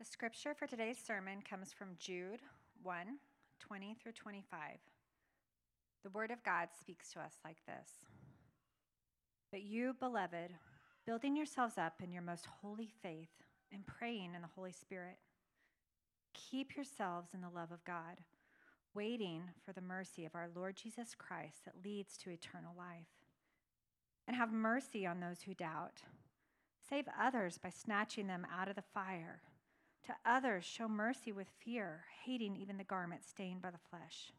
The 0.00 0.06
scripture 0.06 0.54
for 0.54 0.66
today's 0.66 0.96
sermon 0.96 1.42
comes 1.42 1.74
from 1.74 1.88
Jude 1.98 2.40
1 2.82 2.96
20 3.60 3.96
through 4.02 4.12
25. 4.12 4.58
The 6.02 6.08
word 6.08 6.30
of 6.30 6.42
God 6.42 6.68
speaks 6.80 7.12
to 7.12 7.20
us 7.20 7.34
like 7.44 7.58
this 7.66 7.90
But 9.52 9.60
you, 9.60 9.94
beloved, 10.00 10.54
building 11.04 11.36
yourselves 11.36 11.76
up 11.76 12.00
in 12.02 12.12
your 12.12 12.22
most 12.22 12.46
holy 12.62 12.88
faith 13.02 13.28
and 13.74 13.86
praying 13.86 14.32
in 14.34 14.40
the 14.40 14.48
Holy 14.56 14.72
Spirit, 14.72 15.18
keep 16.32 16.76
yourselves 16.76 17.34
in 17.34 17.42
the 17.42 17.54
love 17.54 17.70
of 17.70 17.84
God, 17.84 18.22
waiting 18.94 19.42
for 19.66 19.74
the 19.74 19.82
mercy 19.82 20.24
of 20.24 20.34
our 20.34 20.48
Lord 20.56 20.76
Jesus 20.76 21.14
Christ 21.14 21.66
that 21.66 21.84
leads 21.84 22.16
to 22.16 22.30
eternal 22.30 22.72
life. 22.74 23.26
And 24.26 24.34
have 24.34 24.50
mercy 24.50 25.06
on 25.06 25.20
those 25.20 25.42
who 25.42 25.52
doubt. 25.52 26.04
Save 26.88 27.04
others 27.20 27.58
by 27.62 27.68
snatching 27.68 28.28
them 28.28 28.46
out 28.50 28.68
of 28.68 28.76
the 28.76 28.82
fire. 28.94 29.42
To 30.06 30.14
others, 30.24 30.64
show 30.64 30.88
mercy 30.88 31.32
with 31.32 31.48
fear, 31.64 32.04
hating 32.24 32.56
even 32.56 32.78
the 32.78 32.84
garment 32.84 33.22
stained 33.24 33.62
by 33.62 33.70
the 33.70 33.78
flesh. 33.90 34.32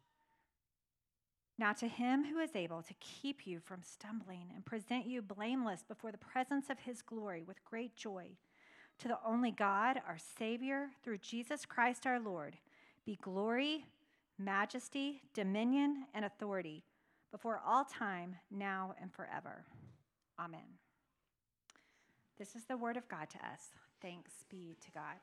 Now, 1.58 1.72
to 1.74 1.86
him 1.86 2.24
who 2.24 2.40
is 2.40 2.56
able 2.56 2.82
to 2.82 2.94
keep 2.98 3.46
you 3.46 3.60
from 3.60 3.82
stumbling 3.82 4.48
and 4.54 4.64
present 4.64 5.06
you 5.06 5.22
blameless 5.22 5.84
before 5.86 6.10
the 6.10 6.18
presence 6.18 6.70
of 6.70 6.80
his 6.80 7.02
glory 7.02 7.44
with 7.46 7.64
great 7.64 7.94
joy, 7.94 8.30
to 8.98 9.08
the 9.08 9.18
only 9.24 9.50
God, 9.50 10.00
our 10.08 10.18
Savior, 10.38 10.88
through 11.02 11.18
Jesus 11.18 11.64
Christ 11.64 12.06
our 12.06 12.18
Lord, 12.18 12.56
be 13.04 13.18
glory, 13.22 13.84
majesty, 14.38 15.22
dominion, 15.34 16.06
and 16.14 16.24
authority 16.24 16.84
before 17.30 17.60
all 17.66 17.84
time, 17.84 18.36
now 18.50 18.94
and 19.00 19.12
forever. 19.12 19.64
Amen. 20.38 20.78
This 22.38 22.54
is 22.56 22.64
the 22.64 22.76
word 22.76 22.96
of 22.96 23.08
God 23.08 23.28
to 23.30 23.38
us. 23.38 23.70
Thanks 24.00 24.32
be 24.50 24.76
to 24.84 24.90
God. 24.90 25.16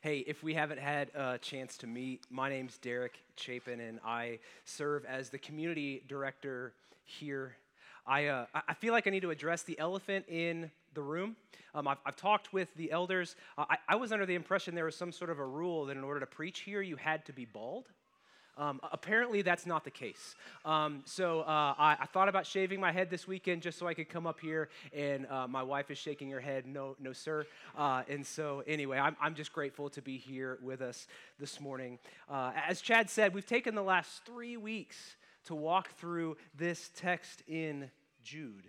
Hey, 0.00 0.18
if 0.28 0.44
we 0.44 0.54
haven't 0.54 0.78
had 0.78 1.10
a 1.16 1.38
chance 1.38 1.76
to 1.78 1.88
meet, 1.88 2.22
my 2.30 2.48
name's 2.48 2.78
Derek 2.78 3.18
Chapin, 3.34 3.80
and 3.80 3.98
I 4.04 4.38
serve 4.64 5.04
as 5.04 5.28
the 5.28 5.38
community 5.38 6.04
director 6.06 6.72
here. 7.02 7.56
I, 8.06 8.26
uh, 8.26 8.46
I 8.54 8.74
feel 8.74 8.92
like 8.92 9.08
I 9.08 9.10
need 9.10 9.22
to 9.22 9.30
address 9.30 9.64
the 9.64 9.76
elephant 9.76 10.26
in 10.28 10.70
the 10.94 11.02
room. 11.02 11.34
Um, 11.74 11.88
I've, 11.88 11.98
I've, 12.06 12.14
talked 12.14 12.52
with 12.52 12.72
the 12.76 12.92
elders. 12.92 13.34
Uh, 13.58 13.64
I, 13.70 13.78
I 13.88 13.96
was 13.96 14.12
under 14.12 14.24
the 14.24 14.36
impression 14.36 14.76
there 14.76 14.84
was 14.84 14.94
some 14.94 15.10
sort 15.10 15.30
of 15.30 15.40
a 15.40 15.44
rule 15.44 15.86
that 15.86 15.96
in 15.96 16.04
order 16.04 16.20
to 16.20 16.26
preach 16.26 16.60
here, 16.60 16.80
you 16.80 16.94
had 16.94 17.26
to 17.26 17.32
be 17.32 17.44
bald. 17.44 17.86
Um, 18.58 18.80
apparently, 18.92 19.42
that's 19.42 19.66
not 19.66 19.84
the 19.84 19.90
case. 19.90 20.34
Um, 20.64 21.02
so 21.04 21.40
uh, 21.42 21.74
I, 21.78 21.96
I, 22.00 22.06
thought 22.06 22.28
about 22.28 22.44
shaving 22.44 22.80
my 22.80 22.90
head 22.90 23.08
this 23.08 23.28
weekend 23.28 23.62
just 23.62 23.78
so 23.78 23.86
I 23.86 23.94
could 23.94 24.08
come 24.08 24.26
up 24.26 24.40
here, 24.40 24.68
and 24.92 25.26
uh, 25.28 25.46
my 25.46 25.62
wife 25.62 25.92
is 25.92 25.98
shaking 25.98 26.28
her 26.32 26.40
head, 26.40 26.66
no, 26.66 26.96
no, 26.98 27.12
sir. 27.12 27.46
Uh, 27.76 28.02
and 28.08 28.26
so, 28.26 28.64
anyway, 28.66 28.98
I'm, 28.98 29.16
I'm 29.20 29.36
just 29.36 29.52
grateful 29.52 29.88
to 29.90 30.02
be 30.02 30.18
here 30.18 30.58
with 30.60 30.82
us 30.82 31.06
this 31.38 31.60
morning. 31.60 32.00
Uh, 32.28 32.50
as 32.68 32.80
Chad 32.80 33.08
said, 33.08 33.32
we've 33.32 33.46
taken 33.46 33.76
the 33.76 33.82
last 33.82 34.24
three 34.24 34.56
weeks 34.56 35.16
to 35.44 35.54
walk 35.54 35.96
through 35.96 36.36
this 36.56 36.90
text 36.96 37.42
in 37.46 37.90
Jude. 38.24 38.64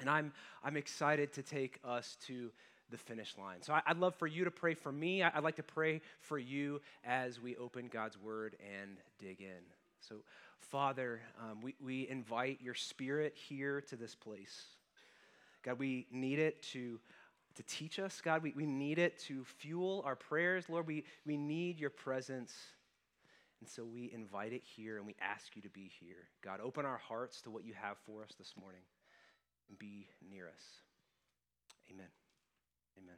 And 0.00 0.10
I'm, 0.10 0.32
I'm 0.64 0.76
excited 0.76 1.32
to 1.34 1.42
take 1.42 1.78
us 1.84 2.16
to 2.26 2.50
the 2.90 2.98
finish 2.98 3.34
line. 3.38 3.62
So 3.62 3.76
I'd 3.86 3.98
love 3.98 4.14
for 4.14 4.26
you 4.26 4.44
to 4.44 4.50
pray 4.50 4.74
for 4.74 4.92
me. 4.92 5.22
I'd 5.22 5.42
like 5.42 5.56
to 5.56 5.62
pray 5.62 6.00
for 6.20 6.38
you 6.38 6.80
as 7.04 7.40
we 7.40 7.56
open 7.56 7.88
God's 7.92 8.18
word 8.18 8.56
and 8.60 8.96
dig 9.18 9.40
in. 9.40 9.64
So, 10.00 10.16
Father, 10.60 11.20
um, 11.40 11.60
we, 11.62 11.74
we 11.80 12.08
invite 12.08 12.60
your 12.62 12.74
spirit 12.74 13.34
here 13.36 13.80
to 13.82 13.96
this 13.96 14.14
place. 14.14 14.64
God, 15.64 15.78
we 15.78 16.06
need 16.12 16.38
it 16.38 16.62
to, 16.72 17.00
to 17.56 17.62
teach 17.64 17.98
us. 17.98 18.20
God, 18.20 18.42
we, 18.42 18.52
we 18.56 18.66
need 18.66 18.98
it 18.98 19.18
to 19.20 19.44
fuel 19.44 20.02
our 20.04 20.16
prayers. 20.16 20.68
Lord, 20.68 20.86
we, 20.86 21.04
we 21.24 21.36
need 21.36 21.80
your 21.80 21.90
presence. 21.90 22.54
And 23.60 23.68
so 23.68 23.84
we 23.84 24.12
invite 24.12 24.52
it 24.52 24.62
here 24.64 24.98
and 24.98 25.06
we 25.06 25.16
ask 25.20 25.56
you 25.56 25.62
to 25.62 25.70
be 25.70 25.90
here. 26.00 26.28
God, 26.42 26.60
open 26.62 26.84
our 26.84 26.98
hearts 26.98 27.40
to 27.42 27.50
what 27.50 27.64
you 27.64 27.74
have 27.74 27.96
for 28.06 28.22
us 28.22 28.34
this 28.38 28.54
morning 28.60 28.82
and 29.68 29.78
be 29.78 30.08
near 30.30 30.46
us. 30.46 30.62
Amen. 31.90 32.06
Amen. 32.98 33.16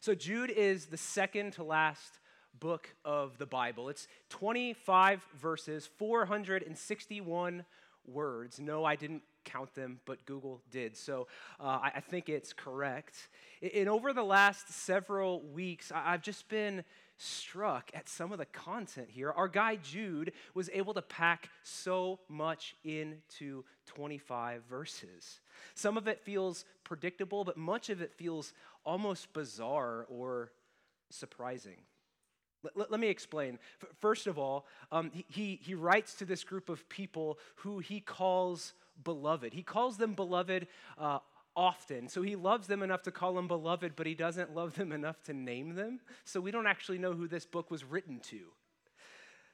So, 0.00 0.14
Jude 0.14 0.50
is 0.50 0.86
the 0.86 0.96
second 0.96 1.52
to 1.54 1.64
last 1.64 2.20
book 2.58 2.94
of 3.04 3.38
the 3.38 3.46
Bible. 3.46 3.88
It's 3.88 4.06
25 4.30 5.26
verses, 5.40 5.88
461 5.98 7.64
words. 8.06 8.60
No, 8.60 8.84
I 8.84 8.96
didn't 8.96 9.22
count 9.44 9.74
them, 9.74 10.00
but 10.04 10.24
Google 10.24 10.62
did. 10.70 10.96
So 10.96 11.26
uh, 11.60 11.78
I, 11.82 11.92
I, 11.96 12.00
think 12.00 12.28
it's 12.28 12.52
correct. 12.52 13.28
And 13.74 13.88
over 13.88 14.12
the 14.12 14.22
last 14.22 14.72
several 14.72 15.42
weeks, 15.42 15.92
I've 15.94 16.22
just 16.22 16.48
been 16.48 16.84
struck 17.16 17.90
at 17.94 18.08
some 18.08 18.32
of 18.32 18.38
the 18.38 18.46
content 18.46 19.08
here. 19.10 19.30
Our 19.30 19.48
guy 19.48 19.76
Jude 19.76 20.32
was 20.54 20.68
able 20.72 20.94
to 20.94 21.02
pack 21.02 21.48
so 21.62 22.20
much 22.28 22.74
into 22.84 23.64
25 23.86 24.62
verses. 24.68 25.40
Some 25.74 25.96
of 25.96 26.08
it 26.08 26.20
feels 26.20 26.64
predictable, 26.82 27.44
but 27.44 27.56
much 27.56 27.90
of 27.90 28.00
it 28.02 28.12
feels 28.12 28.52
almost 28.84 29.32
bizarre 29.32 30.06
or 30.08 30.52
surprising. 31.10 31.76
Let, 32.74 32.90
let, 32.90 33.00
me 33.00 33.08
explain. 33.08 33.58
First 34.00 34.26
of 34.26 34.38
all, 34.38 34.66
um, 34.90 35.10
he, 35.28 35.60
he 35.62 35.74
writes 35.74 36.14
to 36.14 36.24
this 36.24 36.44
group 36.44 36.68
of 36.68 36.88
people 36.88 37.38
who 37.56 37.78
he 37.78 38.00
calls 38.00 38.72
beloved. 39.02 39.52
He 39.52 39.62
calls 39.62 39.96
them 39.96 40.14
beloved 40.14 40.66
uh, 40.98 41.18
often. 41.56 42.08
So 42.08 42.22
he 42.22 42.36
loves 42.36 42.66
them 42.66 42.82
enough 42.82 43.02
to 43.02 43.10
call 43.10 43.34
them 43.34 43.48
beloved, 43.48 43.94
but 43.96 44.06
he 44.06 44.14
doesn't 44.14 44.54
love 44.54 44.74
them 44.74 44.92
enough 44.92 45.22
to 45.24 45.32
name 45.32 45.74
them. 45.74 46.00
So 46.24 46.40
we 46.40 46.50
don't 46.50 46.66
actually 46.66 46.98
know 46.98 47.12
who 47.12 47.28
this 47.28 47.46
book 47.46 47.70
was 47.70 47.84
written 47.84 48.20
to. 48.30 48.40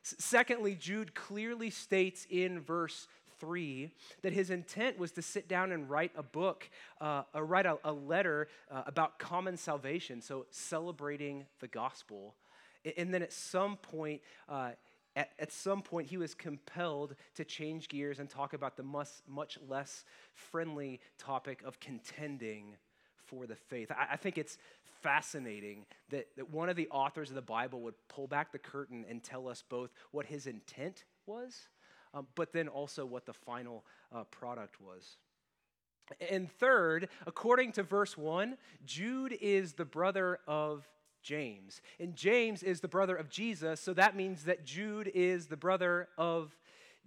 Secondly, 0.03 0.75
Jude 0.75 1.15
clearly 1.15 1.71
states 1.71 2.27
in 2.31 2.61
verse 2.61 3.07
3 3.39 3.91
that 4.23 4.33
his 4.33 4.51
intent 4.51 4.99
was 4.99 5.13
to 5.13 5.23
sit 5.23 5.49
down 5.49 5.73
and 5.73 5.91
write 5.91 6.13
a 6.17 6.23
book, 6.23 6.71
uh, 7.01 7.23
or 7.35 7.45
write 7.45 7.67
a, 7.67 7.79
a 7.85 7.93
letter 7.93 8.49
uh, 8.71 8.83
about 8.87 9.19
common 9.19 9.57
salvation, 9.57 10.21
so 10.21 10.47
celebrating 10.51 11.47
the 11.61 11.69
gospel. 11.69 12.35
And 12.97 13.13
then 13.13 13.23
at 13.23 13.33
some 13.33 13.77
point, 13.77 14.23
uh, 14.49 14.71
at, 15.17 15.31
at, 15.39 15.53
some 15.53 15.83
point, 15.83 16.09
he 16.09 16.17
was 16.17 16.35
compelled 16.35 17.17
to 17.35 17.45
change 17.45 17.89
gears 17.89 18.21
and 18.21 18.29
talk 18.29 18.53
about 18.53 18.77
the 18.77 18.83
much, 18.83 19.09
much 19.29 19.59
less 19.69 20.05
friendly 20.33 21.01
topic 21.19 21.63
of 21.65 21.81
contending 21.81 22.77
for 23.25 23.47
the 23.47 23.57
faith. 23.57 23.91
I, 23.91 24.13
I 24.13 24.17
think 24.17 24.39
it's 24.39 24.59
fascinating 25.03 25.87
that, 26.11 26.29
that 26.37 26.51
one 26.51 26.69
of 26.69 26.77
the 26.77 26.89
authors 26.91 27.31
of 27.31 27.35
the 27.35 27.43
Bible 27.43 27.81
would 27.83 27.95
pull 28.09 28.27
back 28.27 28.53
the 28.53 28.59
curtain 28.59 29.05
and 29.09 29.23
tell 29.23 29.49
us 29.49 29.65
both 29.69 29.91
what 30.13 30.27
his 30.27 30.47
intent 30.47 31.05
was, 31.27 31.69
um, 32.15 32.27
but 32.35 32.53
then 32.53 32.69
also 32.69 33.05
what 33.05 33.27
the 33.27 33.33
final 33.33 33.85
uh, 34.15 34.25
product 34.25 34.81
was. 34.81 35.17
And 36.31 36.51
third, 36.51 37.09
according 37.27 37.73
to 37.73 37.83
verse 37.83 38.17
1, 38.19 38.57
Jude 38.85 39.37
is 39.41 39.75
the 39.75 39.85
brother 39.85 40.41
of 40.47 40.89
James. 41.23 41.81
And 41.99 42.17
James 42.17 42.63
is 42.63 42.81
the 42.81 42.89
brother 42.89 43.17
of 43.17 43.29
Jesus, 43.29 43.81
so 43.81 43.93
that 43.95 44.17
means 44.17 44.45
that 44.45 44.65
Jude 44.65 45.11
is 45.15 45.47
the 45.47 45.57
brother 45.57 46.09
of 46.19 46.57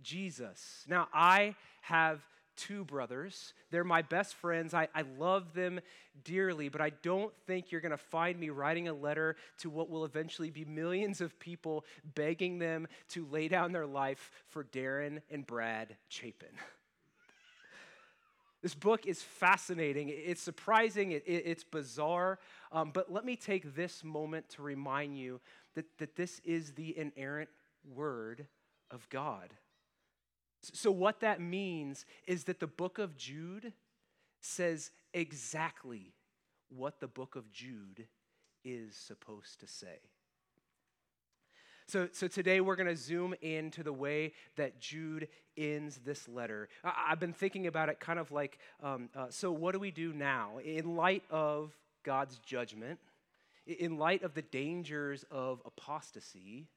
Jesus. 0.02 0.86
Now, 0.88 1.08
I 1.14 1.56
have 1.82 2.22
two 2.56 2.84
brothers. 2.86 3.54
They're 3.72 3.84
my 3.84 4.02
best 4.02 4.36
friends. 4.36 4.74
I, 4.74 4.88
I 4.94 5.04
love 5.18 5.54
them 5.54 5.80
dearly, 6.24 6.70
but 6.70 6.82
I 6.82 6.92
don't 7.02 7.34
think 7.48 7.72
you're 7.72 7.82
going 7.82 7.92
to 7.92 7.98
find 7.98 8.40
me 8.40 8.50
writing 8.50 8.88
a 8.88 8.94
letter 8.94 9.36
to 9.60 9.70
what 9.70 9.90
will 9.90 10.06
eventually 10.06 10.52
be 10.52 10.66
millions 10.66 11.22
of 11.22 11.40
people 11.40 11.86
begging 12.16 12.60
them 12.60 12.88
to 13.10 13.26
lay 13.32 13.48
down 13.48 13.72
their 13.72 13.88
life 13.88 14.32
for 14.50 14.64
Darren 14.64 15.22
and 15.32 15.46
Brad 15.46 15.96
Chapin. 16.10 16.50
This 18.64 18.76
book 18.76 19.06
is 19.06 19.22
fascinating. 19.22 20.10
It's 20.10 20.42
surprising. 20.42 21.12
it's 21.12 21.66
bizarre. 21.66 22.40
Um, 22.74 22.90
but 22.92 23.12
let 23.12 23.24
me 23.24 23.36
take 23.36 23.76
this 23.76 24.04
moment 24.04 24.50
to 24.50 24.64
remind 24.64 25.16
you 25.16 25.40
that, 25.76 25.86
that 26.00 26.16
this 26.16 26.42
is 26.44 26.72
the 26.72 26.98
inerrant 26.98 27.50
word 27.88 28.48
of 28.90 29.08
God. 29.10 29.54
So, 30.62 30.92
what 30.92 31.20
that 31.20 31.40
means 31.40 32.06
is 32.26 32.46
that 32.46 32.60
the 32.60 32.68
book 32.68 32.98
of 32.98 33.16
Jude 33.16 33.74
says 34.42 34.92
exactly 35.14 36.14
what 36.70 37.00
the 37.00 37.08
book 37.08 37.36
of 37.36 37.52
Jude 37.52 38.08
is 38.64 38.96
supposed 38.96 39.60
to 39.60 39.68
say. 39.68 40.00
So, 41.86 42.08
so 42.12 42.28
today 42.28 42.62
we're 42.62 42.78
going 42.78 42.88
to 42.88 42.96
zoom 42.96 43.36
into 43.42 43.84
the 43.84 43.94
way 43.94 44.34
that 44.56 44.80
Jude 44.80 45.28
ends 45.58 46.00
this 46.06 46.30
letter. 46.30 46.70
I, 46.84 47.10
have 47.10 47.20
been 47.20 47.34
thinking 47.34 47.68
about 47.68 47.90
it 47.90 48.00
kind 48.00 48.18
of 48.18 48.32
like 48.32 48.58
um, 48.82 49.10
uh, 49.16 49.28
so, 49.30 49.52
what 49.52 49.74
do 49.74 49.80
we 49.80 49.92
do 49.92 50.14
now? 50.14 50.60
In 50.64 50.96
light 50.96 51.24
of 51.30 51.72
God's 52.04 52.40
judgment, 52.40 53.00
in 53.66 53.98
light 53.98 54.24
of 54.24 54.34
the 54.34 54.42
dangers 54.42 55.26
of 55.32 55.62
apostasy, 55.66 56.68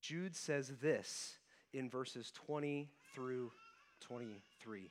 Jude 0.00 0.36
says 0.36 0.72
this 0.80 1.38
in 1.72 1.88
verses 1.88 2.32
20 2.32 2.88
through 3.14 3.52
23. 4.00 4.90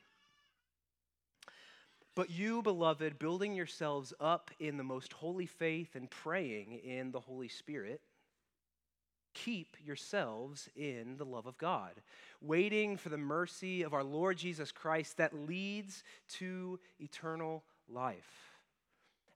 But 2.16 2.30
you, 2.30 2.62
beloved, 2.62 3.18
building 3.18 3.54
yourselves 3.54 4.12
up 4.20 4.50
in 4.58 4.76
the 4.76 4.84
most 4.84 5.12
holy 5.12 5.46
faith 5.46 5.94
and 5.94 6.10
praying 6.10 6.80
in 6.84 7.12
the 7.12 7.20
Holy 7.20 7.48
Spirit, 7.48 8.00
keep 9.32 9.76
yourselves 9.84 10.68
in 10.74 11.16
the 11.16 11.24
love 11.24 11.46
of 11.46 11.56
God, 11.56 11.92
waiting 12.40 12.96
for 12.96 13.10
the 13.10 13.16
mercy 13.16 13.82
of 13.82 13.94
our 13.94 14.02
Lord 14.02 14.36
Jesus 14.36 14.72
Christ 14.72 15.18
that 15.18 15.34
leads 15.34 16.02
to 16.38 16.80
eternal 16.98 17.62
life. 17.88 18.49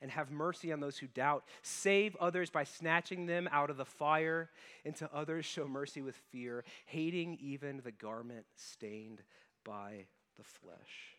And 0.03 0.11
have 0.11 0.31
mercy 0.31 0.73
on 0.73 0.81
those 0.81 0.99
who 0.99 1.07
doubt. 1.07 1.45
Save 1.63 2.15
others 2.17 2.51
by 2.51 2.65
snatching 2.65 3.27
them 3.27 3.49
out 3.51 3.71
of 3.71 3.77
the 3.77 3.85
fire, 3.85 4.51
and 4.85 4.95
to 4.97 5.09
others 5.15 5.47
show 5.47 5.67
mercy 5.67 6.03
with 6.03 6.17
fear, 6.31 6.65
hating 6.87 7.39
even 7.41 7.81
the 7.83 7.93
garment 7.93 8.45
stained 8.57 9.23
by 9.65 10.07
the 10.37 10.45
flesh. 10.45 11.15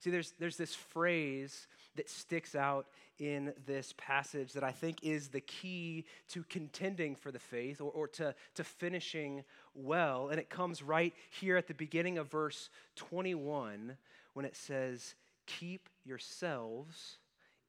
See, 0.00 0.10
there's, 0.10 0.32
there's 0.38 0.56
this 0.56 0.74
phrase 0.74 1.66
that 1.96 2.08
sticks 2.08 2.54
out 2.54 2.86
in 3.18 3.52
this 3.66 3.92
passage 3.98 4.54
that 4.54 4.64
I 4.64 4.72
think 4.72 5.02
is 5.02 5.28
the 5.28 5.42
key 5.42 6.06
to 6.28 6.42
contending 6.44 7.14
for 7.14 7.30
the 7.30 7.38
faith 7.38 7.82
or, 7.82 7.90
or 7.90 8.08
to, 8.08 8.34
to 8.54 8.64
finishing 8.64 9.44
well. 9.74 10.28
And 10.28 10.40
it 10.40 10.48
comes 10.48 10.82
right 10.82 11.12
here 11.30 11.58
at 11.58 11.66
the 11.66 11.74
beginning 11.74 12.16
of 12.16 12.30
verse 12.30 12.70
21 12.96 13.96
when 14.32 14.46
it 14.46 14.56
says, 14.56 15.14
Keep 15.46 15.90
yourselves 16.04 17.18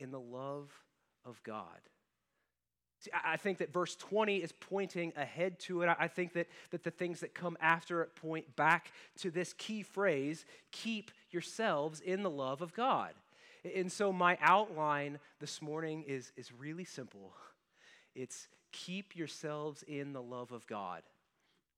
in 0.01 0.11
the 0.11 0.19
love 0.19 0.71
of 1.23 1.41
God. 1.43 1.79
See, 2.99 3.11
I 3.23 3.37
think 3.37 3.59
that 3.59 3.73
verse 3.73 3.95
20 3.95 4.37
is 4.37 4.51
pointing 4.51 5.13
ahead 5.15 5.59
to 5.61 5.81
it. 5.81 5.89
I 5.99 6.07
think 6.07 6.33
that, 6.33 6.47
that 6.71 6.83
the 6.83 6.91
things 6.91 7.21
that 7.21 7.33
come 7.33 7.57
after 7.59 8.01
it 8.01 8.15
point 8.15 8.55
back 8.55 8.91
to 9.19 9.31
this 9.31 9.53
key 9.53 9.81
phrase 9.81 10.45
keep 10.71 11.11
yourselves 11.31 11.99
in 11.99 12.21
the 12.21 12.29
love 12.29 12.61
of 12.61 12.73
God. 12.73 13.13
And 13.75 13.91
so, 13.91 14.11
my 14.11 14.37
outline 14.41 15.19
this 15.39 15.61
morning 15.61 16.03
is, 16.07 16.31
is 16.35 16.51
really 16.51 16.85
simple 16.85 17.33
it's 18.15 18.47
keep 18.71 19.15
yourselves 19.15 19.83
in 19.87 20.13
the 20.13 20.21
love 20.21 20.51
of 20.51 20.67
God. 20.67 21.01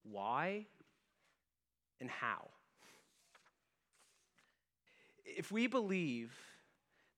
Why 0.04 0.66
and 2.02 2.10
how? 2.10 2.50
If 5.25 5.52
we 5.52 5.68
believe 5.68 6.34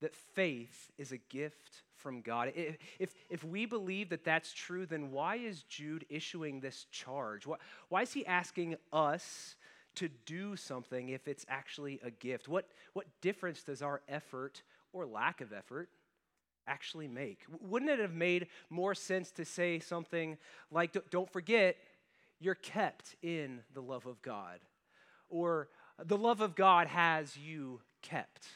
that 0.06 0.16
faith 0.16 0.92
is 1.00 1.12
a 1.12 1.18
gift 1.18 1.82
from 1.96 2.22
God. 2.22 2.54
If, 3.00 3.16
if, 3.28 3.44
we 3.44 3.66
believe 3.66 4.10
that 4.10 4.24
that's 4.24 4.54
true, 4.54 4.86
then 4.86 5.10
why 5.10 5.38
is 5.38 5.64
Jude 5.64 6.06
issuing 6.10 6.60
this 6.60 6.86
charge? 6.92 7.48
Why, 7.48 7.58
why 7.90 8.04
is 8.04 8.14
he 8.14 8.24
asking 8.24 8.76
us 8.94 9.56
to 9.96 10.08
do 10.28 10.56
something 10.56 11.10
if 11.10 11.28
it's 11.28 11.44
actually 11.50 12.00
a 12.04 12.12
gift? 12.12 12.48
What, 12.48 12.70
what 12.94 13.08
difference 13.22 13.64
does 13.64 13.82
our 13.82 14.04
effort 14.08 14.62
or 14.94 15.08
lack 15.08 15.42
of 15.42 15.52
effort 15.52 15.90
actually 16.68 17.08
make? 17.08 17.40
Wouldn't 17.60 17.90
it 17.90 17.98
have 17.98 18.14
made 18.14 18.46
more 18.70 18.94
sense 18.94 19.32
to 19.32 19.44
say 19.44 19.80
something 19.80 20.38
like, 20.70 20.96
don't 21.10 21.32
forget, 21.34 21.78
you're 22.40 22.54
kept 22.54 23.16
in 23.24 23.62
the 23.74 23.82
love 23.82 24.06
of 24.06 24.22
God? 24.22 24.60
Or 25.30 25.70
the 25.98 26.16
love 26.16 26.42
of 26.42 26.54
God 26.54 26.86
has 26.86 27.36
you 27.36 27.82
kept. 28.04 28.50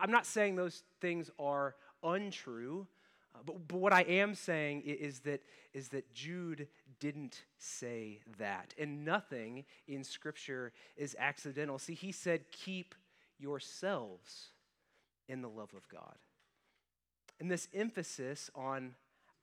I'm 0.00 0.10
not 0.10 0.26
saying 0.26 0.56
those 0.56 0.82
things 1.00 1.30
are 1.38 1.74
untrue. 2.02 2.86
Uh, 3.34 3.38
but, 3.44 3.68
but 3.68 3.78
what 3.78 3.92
I 3.92 4.02
am 4.02 4.34
saying 4.34 4.82
is 4.82 5.20
that, 5.20 5.42
is 5.74 5.88
that 5.90 6.12
Jude 6.14 6.68
didn't 7.00 7.42
say 7.58 8.20
that. 8.38 8.74
And 8.78 9.04
nothing 9.04 9.64
in 9.86 10.04
Scripture 10.04 10.72
is 10.96 11.16
accidental. 11.18 11.78
See, 11.78 11.94
he 11.94 12.12
said, 12.12 12.50
keep 12.50 12.94
yourselves 13.38 14.50
in 15.28 15.42
the 15.42 15.48
love 15.48 15.74
of 15.76 15.88
God. 15.88 16.16
And 17.38 17.50
this 17.50 17.68
emphasis 17.74 18.50
on 18.54 18.94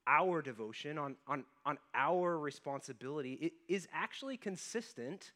our 0.07 0.41
devotion, 0.41 0.97
on, 0.97 1.15
on, 1.27 1.45
on 1.65 1.77
our 1.94 2.38
responsibility, 2.38 3.33
it 3.33 3.53
is 3.69 3.88
actually 3.94 4.38
consistent 4.38 5.31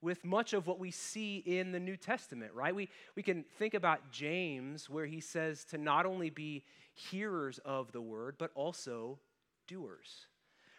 with 0.00 0.24
much 0.24 0.52
of 0.52 0.66
what 0.66 0.78
we 0.78 0.90
see 0.90 1.38
in 1.38 1.72
the 1.72 1.80
New 1.80 1.96
Testament, 1.96 2.52
right? 2.54 2.74
We, 2.74 2.88
we 3.16 3.22
can 3.22 3.44
think 3.58 3.74
about 3.74 4.10
James, 4.12 4.88
where 4.88 5.06
he 5.06 5.20
says 5.20 5.64
to 5.66 5.78
not 5.78 6.06
only 6.06 6.30
be 6.30 6.64
hearers 6.94 7.58
of 7.64 7.92
the 7.92 8.00
word, 8.00 8.36
but 8.38 8.50
also 8.54 9.18
doers. 9.66 10.26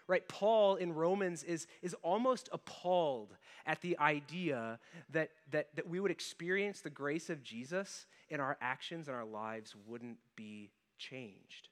Right? 0.07 0.27
Paul 0.27 0.75
in 0.75 0.93
Romans 0.93 1.43
is, 1.43 1.67
is 1.83 1.93
almost 2.01 2.49
appalled 2.51 3.35
at 3.67 3.81
the 3.81 3.97
idea 3.99 4.79
that, 5.11 5.29
that, 5.51 5.67
that 5.75 5.87
we 5.87 5.99
would 5.99 6.09
experience 6.09 6.81
the 6.81 6.89
grace 6.89 7.29
of 7.29 7.43
Jesus 7.43 8.07
and 8.31 8.41
our 8.41 8.57
actions 8.59 9.07
and 9.07 9.15
our 9.15 9.25
lives 9.25 9.75
wouldn't 9.85 10.17
be 10.35 10.71
changed. 10.97 11.69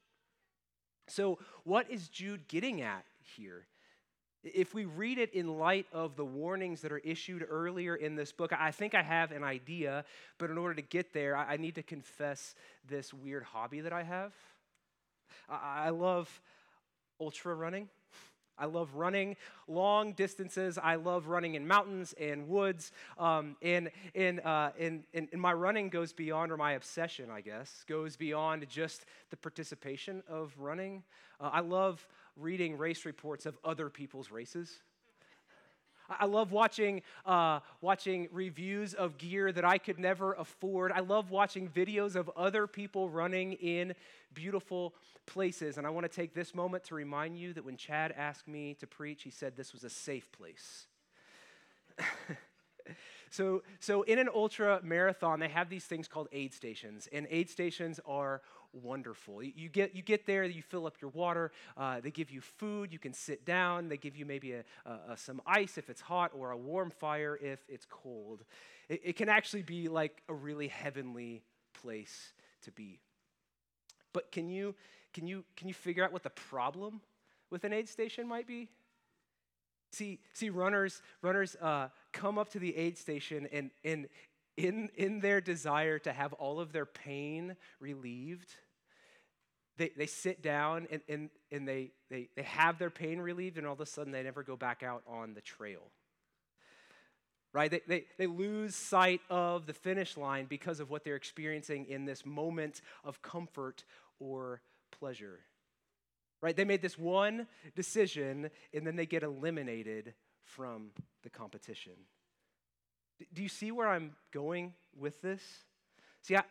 So, 1.08 1.40
what 1.64 1.90
is 1.90 2.10
Jude 2.10 2.48
getting 2.48 2.82
at 2.82 3.06
here? 3.22 3.66
If 4.44 4.74
we 4.74 4.86
read 4.86 5.18
it 5.18 5.34
in 5.34 5.58
light 5.58 5.88
of 5.92 6.16
the 6.16 6.24
warnings 6.26 6.82
that 6.82 6.92
are 6.92 7.00
issued 7.00 7.46
earlier 7.48 7.96
in 7.96 8.16
this 8.16 8.32
book, 8.32 8.54
I 8.58 8.72
think 8.72 8.96
I 8.96 9.02
have 9.02 9.32
an 9.32 9.44
idea, 9.44 10.06
but 10.38 10.50
in 10.50 10.58
order 10.58 10.76
to 10.76 10.82
get 10.82 11.14
there, 11.14 11.36
I 11.36 11.58
need 11.58 11.76
to 11.76 11.84
confess 11.84 12.56
this 12.88 13.14
weird 13.14 13.44
hobby 13.44 13.82
that 13.82 13.94
I 13.94 14.04
have. 14.04 14.34
I 15.50 15.90
love 15.90 16.42
ultra 17.20 17.56
running. 17.56 17.90
I 18.58 18.66
love 18.66 18.96
running 18.96 19.36
long 19.68 20.14
distances. 20.14 20.78
I 20.82 20.96
love 20.96 21.28
running 21.28 21.56
in 21.56 21.68
mountains 21.68 22.14
and 22.20 22.48
woods. 22.48 22.92
Um, 23.18 23.56
and, 23.62 23.92
and, 24.16 24.40
uh, 24.42 24.72
and, 24.80 25.04
and, 25.14 25.30
my 25.34 25.54
running 25.54 25.90
goes 25.90 26.14
beyond, 26.14 26.52
or 26.52 26.58
my 26.58 26.74
obsession, 26.74 27.30
I 27.30 27.42
guess, 27.42 27.84
goes 27.88 28.16
beyond 28.16 28.68
just 28.70 29.06
the 29.30 29.38
participation 29.38 30.24
of 30.28 30.54
running. 30.58 31.04
Uh, 31.40 31.50
I 31.54 31.60
love 31.60 32.08
reading 32.36 32.78
race 32.78 33.06
reports 33.06 33.46
of 33.46 33.58
other 33.64 33.90
people's 33.90 34.32
races. 34.32 34.80
I 36.10 36.26
love 36.26 36.52
watching, 36.52 37.02
uh, 37.26 37.60
watching 37.82 38.28
reviews 38.32 38.94
of 38.94 39.18
gear 39.18 39.52
that 39.52 39.66
I 39.66 39.78
could 39.78 40.00
never 40.00 40.34
afford. 40.34 40.92
I 40.92 41.00
love 41.00 41.32
watching 41.32 41.70
videos 41.70 42.16
of 42.16 42.30
other 42.36 42.68
people 42.68 43.10
running 43.10 43.54
in 43.54 43.94
beautiful 44.34 44.94
places. 45.26 45.78
And 45.78 45.86
I 45.86 45.90
want 45.90 46.10
to 46.10 46.16
take 46.16 46.34
this 46.34 46.56
moment 46.56 46.84
to 46.86 46.96
remind 46.96 47.38
you 47.38 47.54
that 47.54 47.66
when 47.66 47.78
Chad 47.78 48.14
asked 48.18 48.48
me 48.48 48.76
to 48.80 48.88
preach, 48.88 49.24
he 49.24 49.30
said 49.30 49.56
this 49.56 49.74
was 49.74 49.84
a 49.84 49.90
safe 49.90 50.32
place. 50.32 50.88
so, 53.30 53.64
so 53.80 54.04
in 54.04 54.20
an 54.20 54.30
ultra 54.34 54.80
marathon, 54.84 55.40
they 55.40 55.50
have 55.50 55.70
these 55.70 55.86
things 55.86 56.08
called 56.08 56.28
aid 56.32 56.54
stations, 56.54 57.08
and 57.12 57.28
aid 57.30 57.50
stations 57.50 58.00
are 58.06 58.42
wonderful. 58.74 59.44
You 59.44 59.70
get, 59.70 59.96
you 59.96 60.02
get 60.02 60.26
there, 60.26 60.44
you 60.44 60.62
fill 60.62 60.86
up 60.86 60.96
your 61.02 61.12
water, 61.12 61.52
uh, 61.76 62.00
they 62.00 62.12
give 62.12 62.32
you 62.32 62.42
food, 62.42 62.92
you 62.92 63.00
can 63.00 63.14
sit 63.14 63.46
down, 63.46 63.90
they 63.90 63.98
give 63.98 64.16
you 64.16 64.26
maybe 64.26 64.54
a, 64.54 64.64
a, 64.86 65.18
some 65.18 65.42
ice 65.46 65.78
if 65.78 65.90
it's 65.90 66.02
hot 66.02 66.32
or 66.34 66.52
a 66.52 66.58
warm 66.58 66.90
fire 66.90 67.38
if 67.42 67.60
it's 67.68 67.86
cold. 67.90 68.44
It, 68.90 69.02
it 69.04 69.16
can 69.16 69.30
actually 69.30 69.64
be 69.64 69.88
like 69.88 70.22
a 70.30 70.34
really 70.34 70.68
heavenly 70.68 71.44
place 71.74 72.34
to 72.64 72.72
be. 72.72 73.00
But 74.14 74.32
can 74.32 74.50
you, 74.50 74.76
can 75.14 75.28
you, 75.28 75.44
can 75.56 75.68
you 75.68 75.74
figure 75.74 76.04
out 76.04 76.12
what 76.12 76.24
the 76.24 76.30
problem 76.30 77.02
with 77.50 77.64
an 77.64 77.74
aid 77.74 77.90
station 77.90 78.28
might 78.28 78.48
be? 78.48 78.70
See, 79.92 80.20
see, 80.34 80.50
runners, 80.50 81.02
runners 81.22 81.56
uh, 81.62 81.88
come 82.12 82.38
up 82.38 82.50
to 82.50 82.60
the 82.60 82.76
aid 82.76 82.98
station 82.98 83.48
and, 83.52 83.72
and 83.84 84.08
in, 84.58 84.90
in 84.96 85.20
their 85.20 85.40
desire 85.40 86.00
to 86.00 86.12
have 86.12 86.34
all 86.34 86.60
of 86.60 86.74
their 86.74 86.86
pain 86.86 87.56
relieved, 87.80 88.50
they, 89.78 89.92
they 89.96 90.08
sit 90.08 90.42
down 90.42 90.88
and, 90.92 91.02
and, 91.08 91.30
and 91.52 91.68
they, 91.68 91.92
they, 92.10 92.30
they 92.36 92.44
have 92.44 92.80
their 92.80 92.90
pain 92.90 93.20
relieved, 93.20 93.58
and 93.58 93.68
all 93.68 93.74
of 93.74 93.82
a 93.82 93.86
sudden 93.86 94.12
they 94.12 94.24
never 94.24 94.44
go 94.44 94.56
back 94.56 94.82
out 94.82 95.04
on 95.08 95.36
the 95.36 95.42
trail. 95.42 95.92
Right? 97.54 97.72
They, 97.72 97.82
they, 97.88 98.06
they 98.18 98.28
lose 98.28 98.76
sight 98.76 99.22
of 99.30 99.68
the 99.68 99.74
finish 99.74 100.18
line 100.18 100.48
because 100.48 100.80
of 100.80 100.90
what 100.90 101.04
they're 101.04 101.16
experiencing 101.16 101.86
in 101.86 102.06
this 102.06 102.26
moment 102.26 102.82
of 103.04 103.22
comfort 103.22 103.84
or 104.20 104.62
pleasure. 104.92 105.40
Right? 106.42 106.56
They 106.56 106.66
made 106.66 106.82
this 106.82 106.98
one 106.98 107.48
decision 107.76 108.50
and 108.74 108.86
then 108.86 108.96
they 108.96 109.06
get 109.06 109.24
eliminated 109.24 110.14
from 110.44 110.92
the 111.24 111.30
competition. 111.30 111.94
Do 113.34 113.42
you 113.42 113.50
see 113.50 113.72
where 113.72 113.88
I'm 113.88 114.12
going 114.32 114.74
with 114.98 115.22
this? 115.22 115.42
See, 116.22 116.36
I, 116.36 116.44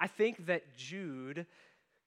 I 0.00 0.06
think 0.06 0.46
that 0.46 0.76
Jude 0.76 1.46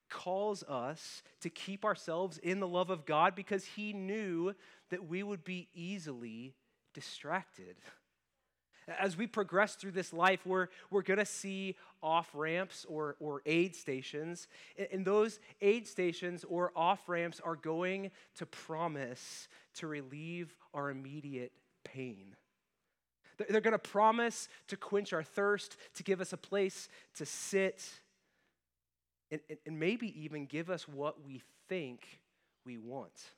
calls 0.10 0.64
us 0.64 1.22
to 1.42 1.50
keep 1.50 1.84
ourselves 1.84 2.38
in 2.38 2.60
the 2.60 2.68
love 2.68 2.90
of 2.90 3.06
God 3.06 3.36
because 3.36 3.66
he 3.66 3.94
knew 3.94 4.56
that 4.90 5.08
we 5.08 5.24
would 5.24 5.44
be 5.44 5.68
easily 5.74 6.56
distracted. 6.94 7.76
As 8.88 9.18
we 9.18 9.28
progress 9.28 9.76
through 9.76 9.92
this 9.92 10.14
life, 10.14 10.46
we're, 10.46 10.70
we're 10.90 11.02
going 11.02 11.20
to 11.20 11.26
see 11.26 11.76
off 12.02 12.30
ramps 12.34 12.86
or, 12.88 13.18
or 13.20 13.42
aid 13.46 13.76
stations. 13.76 14.48
And 14.94 15.04
those 15.04 15.40
aid 15.62 15.88
stations 15.88 16.46
or 16.48 16.72
off 16.74 17.10
ramps 17.10 17.42
are 17.42 17.58
going 17.58 18.12
to 18.38 18.46
promise 18.46 19.50
to 19.76 19.88
relieve 19.88 20.56
our 20.74 20.90
immediate 20.90 21.52
pain. 21.84 22.36
They're, 23.38 23.62
going 23.62 23.74
to 23.74 23.80
promise 23.80 24.50
to 24.68 24.78
quench 24.78 25.14
our 25.14 25.24
thirst, 25.24 25.78
to 25.96 26.04
give 26.04 26.22
us 26.22 26.34
a 26.34 26.38
place 26.38 26.90
to 27.16 27.26
sit, 27.26 27.84
and, 29.30 29.42
and 29.66 29.80
maybe 29.80 30.24
even 30.24 30.46
give 30.46 30.70
us 30.70 30.88
what 30.88 31.24
we 31.24 31.44
think 31.70 32.20
we 32.66 32.78
want. 32.78 33.32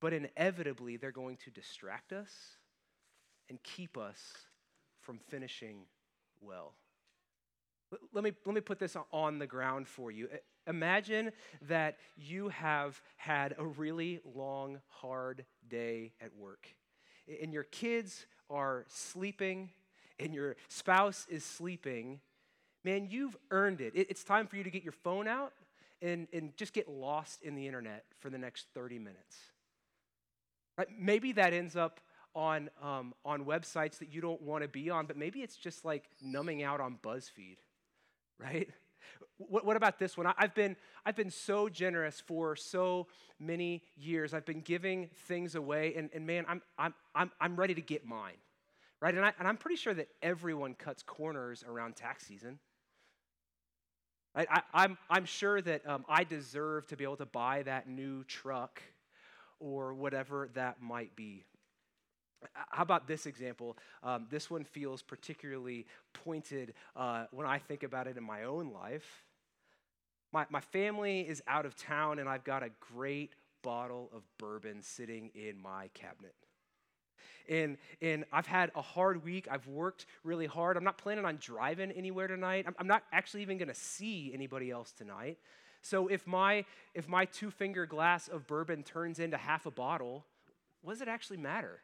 But 0.00 0.12
inevitably, 0.12 0.96
they're 0.96 1.12
going 1.12 1.36
to 1.44 1.50
distract 1.50 2.12
us 2.12 2.32
and 3.48 3.62
keep 3.62 3.96
us 3.96 4.18
from 5.00 5.18
finishing 5.28 5.82
well. 6.40 6.74
Let 8.12 8.24
me, 8.24 8.32
let 8.44 8.54
me 8.54 8.60
put 8.60 8.78
this 8.78 8.96
on 9.12 9.38
the 9.38 9.46
ground 9.46 9.86
for 9.86 10.10
you. 10.10 10.28
Imagine 10.66 11.32
that 11.68 11.98
you 12.16 12.48
have 12.48 13.00
had 13.16 13.54
a 13.58 13.64
really 13.64 14.20
long, 14.34 14.80
hard 14.88 15.44
day 15.68 16.12
at 16.20 16.34
work, 16.34 16.68
and 17.42 17.52
your 17.52 17.64
kids 17.64 18.26
are 18.52 18.84
sleeping, 18.88 19.70
and 20.18 20.34
your 20.34 20.56
spouse 20.68 21.26
is 21.28 21.44
sleeping. 21.44 22.20
Man, 22.84 23.08
you've 23.10 23.36
earned 23.50 23.80
it. 23.80 23.92
It's 23.94 24.24
time 24.24 24.46
for 24.46 24.56
you 24.56 24.64
to 24.64 24.70
get 24.70 24.82
your 24.82 24.92
phone 24.92 25.26
out 25.26 25.52
and, 26.00 26.26
and 26.32 26.56
just 26.56 26.72
get 26.72 26.88
lost 26.88 27.42
in 27.42 27.54
the 27.54 27.66
internet 27.66 28.04
for 28.20 28.28
the 28.28 28.38
next 28.38 28.66
30 28.74 28.98
minutes. 28.98 29.36
Right? 30.76 30.88
Maybe 30.98 31.32
that 31.32 31.52
ends 31.52 31.76
up 31.76 32.00
on, 32.34 32.70
um, 32.82 33.14
on 33.24 33.44
websites 33.44 33.98
that 33.98 34.12
you 34.12 34.20
don't 34.20 34.42
want 34.42 34.62
to 34.62 34.68
be 34.68 34.90
on, 34.90 35.06
but 35.06 35.16
maybe 35.16 35.40
it's 35.40 35.56
just 35.56 35.84
like 35.84 36.08
numbing 36.22 36.62
out 36.62 36.80
on 36.80 36.98
BuzzFeed, 37.02 37.58
right? 38.38 38.68
What, 39.38 39.64
what 39.64 39.76
about 39.76 39.98
this 39.98 40.16
one? 40.16 40.26
I, 40.26 40.34
I've 40.38 40.54
been, 40.54 40.76
I've 41.04 41.16
been 41.16 41.30
so 41.30 41.68
generous 41.68 42.20
for 42.20 42.56
so 42.56 43.06
many 43.38 43.82
years. 43.96 44.34
I've 44.34 44.46
been 44.46 44.60
giving 44.60 45.10
things 45.26 45.54
away, 45.54 45.94
and, 45.96 46.10
and 46.14 46.26
man, 46.26 46.44
I'm, 46.48 46.62
I'm, 46.78 46.94
I'm, 47.14 47.30
I'm 47.40 47.56
ready 47.56 47.74
to 47.74 47.80
get 47.80 48.04
mine, 48.04 48.36
right? 49.00 49.14
And, 49.14 49.24
I, 49.24 49.32
and 49.38 49.48
I'm 49.48 49.56
pretty 49.56 49.76
sure 49.76 49.94
that 49.94 50.08
everyone 50.22 50.74
cuts 50.74 51.02
corners 51.02 51.64
around 51.66 51.96
tax 51.96 52.26
season. 52.26 52.58
I, 54.34 54.42
am 54.42 54.62
I'm, 54.72 54.98
I'm 55.10 55.24
sure 55.26 55.60
that 55.60 55.86
um, 55.86 56.04
I 56.08 56.24
deserve 56.24 56.86
to 56.88 56.96
be 56.96 57.04
able 57.04 57.16
to 57.18 57.26
buy 57.26 57.62
that 57.64 57.88
new 57.88 58.24
truck 58.24 58.82
or 59.60 59.94
whatever 59.94 60.48
that 60.54 60.80
might 60.80 61.14
be. 61.14 61.44
How 62.52 62.82
about 62.82 63.06
this 63.06 63.26
example? 63.26 63.76
Um, 64.02 64.26
this 64.30 64.50
one 64.50 64.64
feels 64.64 65.02
particularly 65.02 65.86
pointed 66.12 66.74
uh, 66.96 67.26
when 67.30 67.46
I 67.46 67.58
think 67.58 67.82
about 67.82 68.06
it 68.06 68.16
in 68.16 68.24
my 68.24 68.44
own 68.44 68.72
life. 68.72 69.24
My, 70.32 70.46
my 70.50 70.60
family 70.60 71.20
is 71.20 71.42
out 71.46 71.66
of 71.66 71.76
town, 71.76 72.18
and 72.18 72.28
I've 72.28 72.44
got 72.44 72.62
a 72.62 72.70
great 72.80 73.34
bottle 73.62 74.10
of 74.14 74.22
bourbon 74.38 74.82
sitting 74.82 75.30
in 75.34 75.60
my 75.60 75.88
cabinet. 75.94 76.34
And, 77.48 77.76
and 78.00 78.24
I've 78.32 78.46
had 78.46 78.70
a 78.74 78.82
hard 78.82 79.24
week. 79.24 79.48
I've 79.50 79.66
worked 79.66 80.06
really 80.24 80.46
hard. 80.46 80.76
I'm 80.76 80.84
not 80.84 80.96
planning 80.98 81.24
on 81.24 81.38
driving 81.40 81.90
anywhere 81.90 82.28
tonight. 82.28 82.64
I'm, 82.66 82.74
I'm 82.78 82.86
not 82.86 83.02
actually 83.12 83.42
even 83.42 83.58
going 83.58 83.68
to 83.68 83.74
see 83.74 84.30
anybody 84.32 84.70
else 84.70 84.92
tonight. 84.92 85.38
So 85.82 86.06
if 86.06 86.26
my, 86.26 86.64
if 86.94 87.08
my 87.08 87.24
two 87.24 87.50
finger 87.50 87.86
glass 87.86 88.28
of 88.28 88.46
bourbon 88.46 88.84
turns 88.84 89.18
into 89.18 89.36
half 89.36 89.66
a 89.66 89.70
bottle, 89.70 90.24
what 90.82 90.92
does 90.92 91.02
it 91.02 91.08
actually 91.08 91.38
matter? 91.38 91.80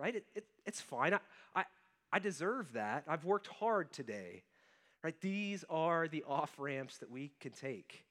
Right? 0.00 0.16
It, 0.16 0.24
it, 0.34 0.44
it's 0.64 0.80
fine. 0.80 1.14
I, 1.14 1.18
I, 1.54 1.64
I 2.12 2.18
deserve 2.18 2.72
that. 2.72 3.04
I've 3.06 3.24
worked 3.24 3.48
hard 3.48 3.92
today, 3.92 4.42
right? 5.04 5.14
These 5.20 5.64
are 5.68 6.08
the 6.08 6.24
off 6.26 6.54
ramps 6.58 6.98
that 6.98 7.10
we 7.10 7.30
can 7.40 7.52
take. 7.52 8.04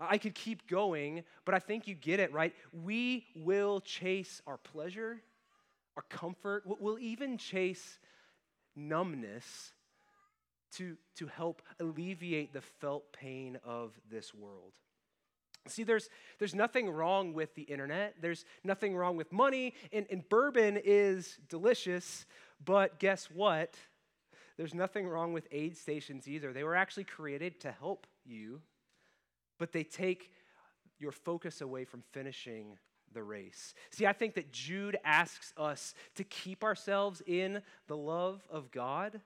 I 0.00 0.18
could 0.18 0.34
keep 0.34 0.66
going, 0.66 1.22
but 1.44 1.54
I 1.54 1.60
think 1.60 1.86
you 1.86 1.94
get 1.94 2.18
it, 2.18 2.32
right? 2.32 2.52
We 2.72 3.26
will 3.36 3.80
chase 3.80 4.42
our 4.46 4.56
pleasure, 4.56 5.22
our 5.96 6.02
comfort. 6.08 6.64
We'll 6.66 6.98
even 6.98 7.38
chase 7.38 8.00
numbness 8.74 9.72
to, 10.72 10.96
to 11.16 11.26
help 11.26 11.62
alleviate 11.78 12.52
the 12.52 12.62
felt 12.62 13.12
pain 13.12 13.58
of 13.64 13.92
this 14.10 14.34
world. 14.34 14.72
See, 15.68 15.84
there's, 15.84 16.08
there's 16.38 16.54
nothing 16.54 16.90
wrong 16.90 17.34
with 17.34 17.54
the 17.54 17.62
internet. 17.62 18.16
There's 18.20 18.44
nothing 18.64 18.96
wrong 18.96 19.16
with 19.16 19.30
money. 19.32 19.74
And, 19.92 20.06
and 20.10 20.28
bourbon 20.28 20.78
is 20.82 21.38
delicious, 21.48 22.26
but 22.64 22.98
guess 22.98 23.30
what? 23.30 23.76
There's 24.56 24.74
nothing 24.74 25.06
wrong 25.06 25.32
with 25.32 25.46
aid 25.52 25.76
stations 25.76 26.28
either. 26.28 26.52
They 26.52 26.64
were 26.64 26.74
actually 26.74 27.04
created 27.04 27.60
to 27.60 27.72
help 27.72 28.06
you, 28.24 28.60
but 29.58 29.72
they 29.72 29.84
take 29.84 30.32
your 30.98 31.12
focus 31.12 31.60
away 31.60 31.84
from 31.84 32.02
finishing 32.12 32.78
the 33.12 33.22
race. 33.22 33.74
See, 33.90 34.06
I 34.06 34.12
think 34.12 34.34
that 34.34 34.52
Jude 34.52 34.98
asks 35.04 35.52
us 35.56 35.94
to 36.16 36.24
keep 36.24 36.64
ourselves 36.64 37.22
in 37.26 37.62
the 37.86 37.96
love 37.96 38.42
of 38.50 38.70
God 38.70 39.20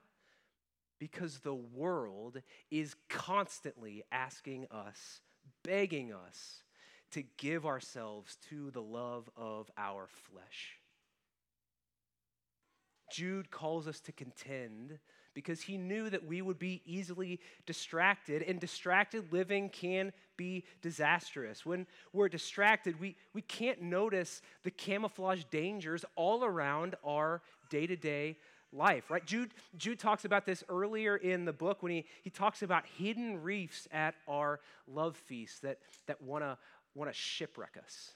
because 0.99 1.39
the 1.39 1.53
world 1.53 2.41
is 2.71 2.95
constantly 3.09 4.03
asking 4.11 4.67
us 4.71 5.21
begging 5.67 6.13
us 6.13 6.63
to 7.11 7.23
give 7.37 7.65
ourselves 7.65 8.37
to 8.49 8.71
the 8.71 8.81
love 8.81 9.29
of 9.35 9.69
our 9.77 10.07
flesh. 10.07 10.79
Jude 13.11 13.51
calls 13.51 13.85
us 13.87 13.99
to 14.01 14.13
contend 14.13 14.97
because 15.33 15.61
he 15.61 15.77
knew 15.77 16.09
that 16.09 16.25
we 16.25 16.41
would 16.41 16.57
be 16.57 16.81
easily 16.85 17.39
distracted, 17.65 18.41
and 18.41 18.59
distracted 18.59 19.31
living 19.31 19.69
can 19.69 20.11
be 20.35 20.63
disastrous. 20.81 21.65
When 21.65 21.85
we're 22.11 22.29
distracted, 22.29 22.99
we, 22.99 23.15
we 23.33 23.43
can't 23.43 23.81
notice 23.81 24.41
the 24.63 24.71
camouflage 24.71 25.43
dangers 25.51 26.03
all 26.15 26.43
around 26.43 26.95
our 27.05 27.43
day 27.69 27.85
to 27.85 27.95
day 27.95 28.37
life, 28.71 29.09
right? 29.09 29.25
Jude, 29.25 29.53
Jude 29.77 29.99
talks 29.99 30.25
about 30.25 30.45
this 30.45 30.63
earlier 30.69 31.15
in 31.15 31.45
the 31.45 31.53
book 31.53 31.81
when 31.81 31.91
he, 31.91 32.05
he 32.21 32.29
talks 32.29 32.61
about 32.61 32.85
hidden 32.97 33.41
reefs 33.41 33.87
at 33.91 34.15
our 34.27 34.59
love 34.87 35.15
feast 35.15 35.61
that, 35.61 35.79
that 36.07 36.21
want 36.21 36.43
to 36.43 36.57
want 36.97 37.11
to 37.11 37.17
shipwreck 37.17 37.77
us. 37.83 38.11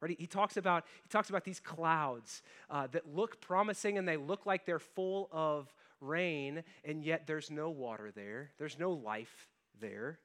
Right? 0.00 0.16
He, 0.18 0.26
talks 0.26 0.56
about, 0.56 0.84
he 1.02 1.08
talks 1.08 1.30
about 1.30 1.44
these 1.44 1.60
clouds 1.60 2.42
uh, 2.70 2.86
that 2.88 3.14
look 3.14 3.40
promising 3.40 3.98
and 3.98 4.06
they 4.06 4.16
look 4.16 4.46
like 4.46 4.66
they're 4.66 4.78
full 4.78 5.28
of 5.32 5.72
rain, 6.00 6.62
and 6.84 7.04
yet 7.04 7.26
there's 7.26 7.50
no 7.50 7.70
water 7.70 8.10
there, 8.14 8.50
there's 8.58 8.78
no 8.78 8.92
life 8.92 9.48
there. 9.80 10.18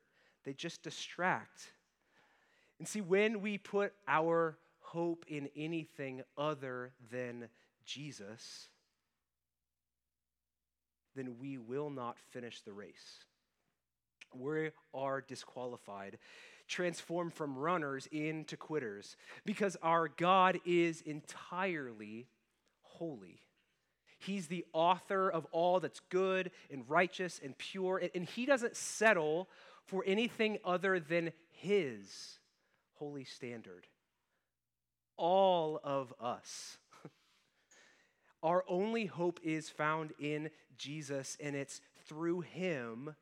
They 0.44 0.54
just 0.54 0.84
distract. 0.84 1.72
And 2.80 2.88
see, 2.88 3.02
when 3.02 3.42
we 3.42 3.58
put 3.58 3.94
our 4.08 4.58
hope 4.80 5.26
in 5.28 5.50
anything 5.56 6.24
other 6.38 6.92
than 7.12 7.48
Jesus, 7.86 8.68
then 11.16 11.38
we 11.40 11.58
will 11.58 11.90
not 11.90 12.18
finish 12.32 12.62
the 12.62 12.74
race. 12.74 13.26
We 14.34 14.72
are 14.94 15.22
disqualified, 15.22 16.18
transformed 16.68 17.34
from 17.34 17.58
runners 17.58 18.08
into 18.12 18.56
quitters, 18.56 19.18
because 19.46 19.76
our 19.82 20.08
God 20.08 20.60
is 20.66 21.02
entirely 21.02 22.28
holy. 22.82 23.42
He's 24.20 24.48
the 24.48 24.66
author 24.72 25.30
of 25.30 25.48
all 25.52 25.80
that's 25.80 26.00
good 26.10 26.52
and 26.70 26.88
righteous 26.88 27.42
and 27.44 27.58
pure, 27.58 28.02
and 28.14 28.24
He 28.24 28.46
doesn't 28.46 28.76
settle 28.76 29.50
for 29.86 30.04
anything 30.06 30.60
other 30.64 31.00
than 31.00 31.34
His 31.50 32.40
holy 32.94 33.26
standard. 33.26 33.88
All 35.18 35.80
of 35.84 36.14
us 36.22 36.78
our 38.44 38.64
only 38.68 39.06
hope 39.06 39.40
is 39.44 39.70
found 39.70 40.14
in 40.20 40.50
Jesus, 40.78 41.38
and 41.40 41.56
it's 41.56 41.82
through 42.06 42.42
him 42.42 43.16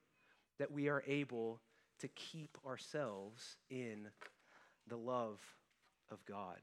that 0.58 0.72
we 0.72 0.88
are 0.88 1.04
able 1.08 1.60
to 2.00 2.08
keep 2.10 2.58
ourselves 2.66 3.58
in 3.70 4.08
the 4.88 4.98
love 4.98 5.40
of 6.10 6.26
God. 6.26 6.58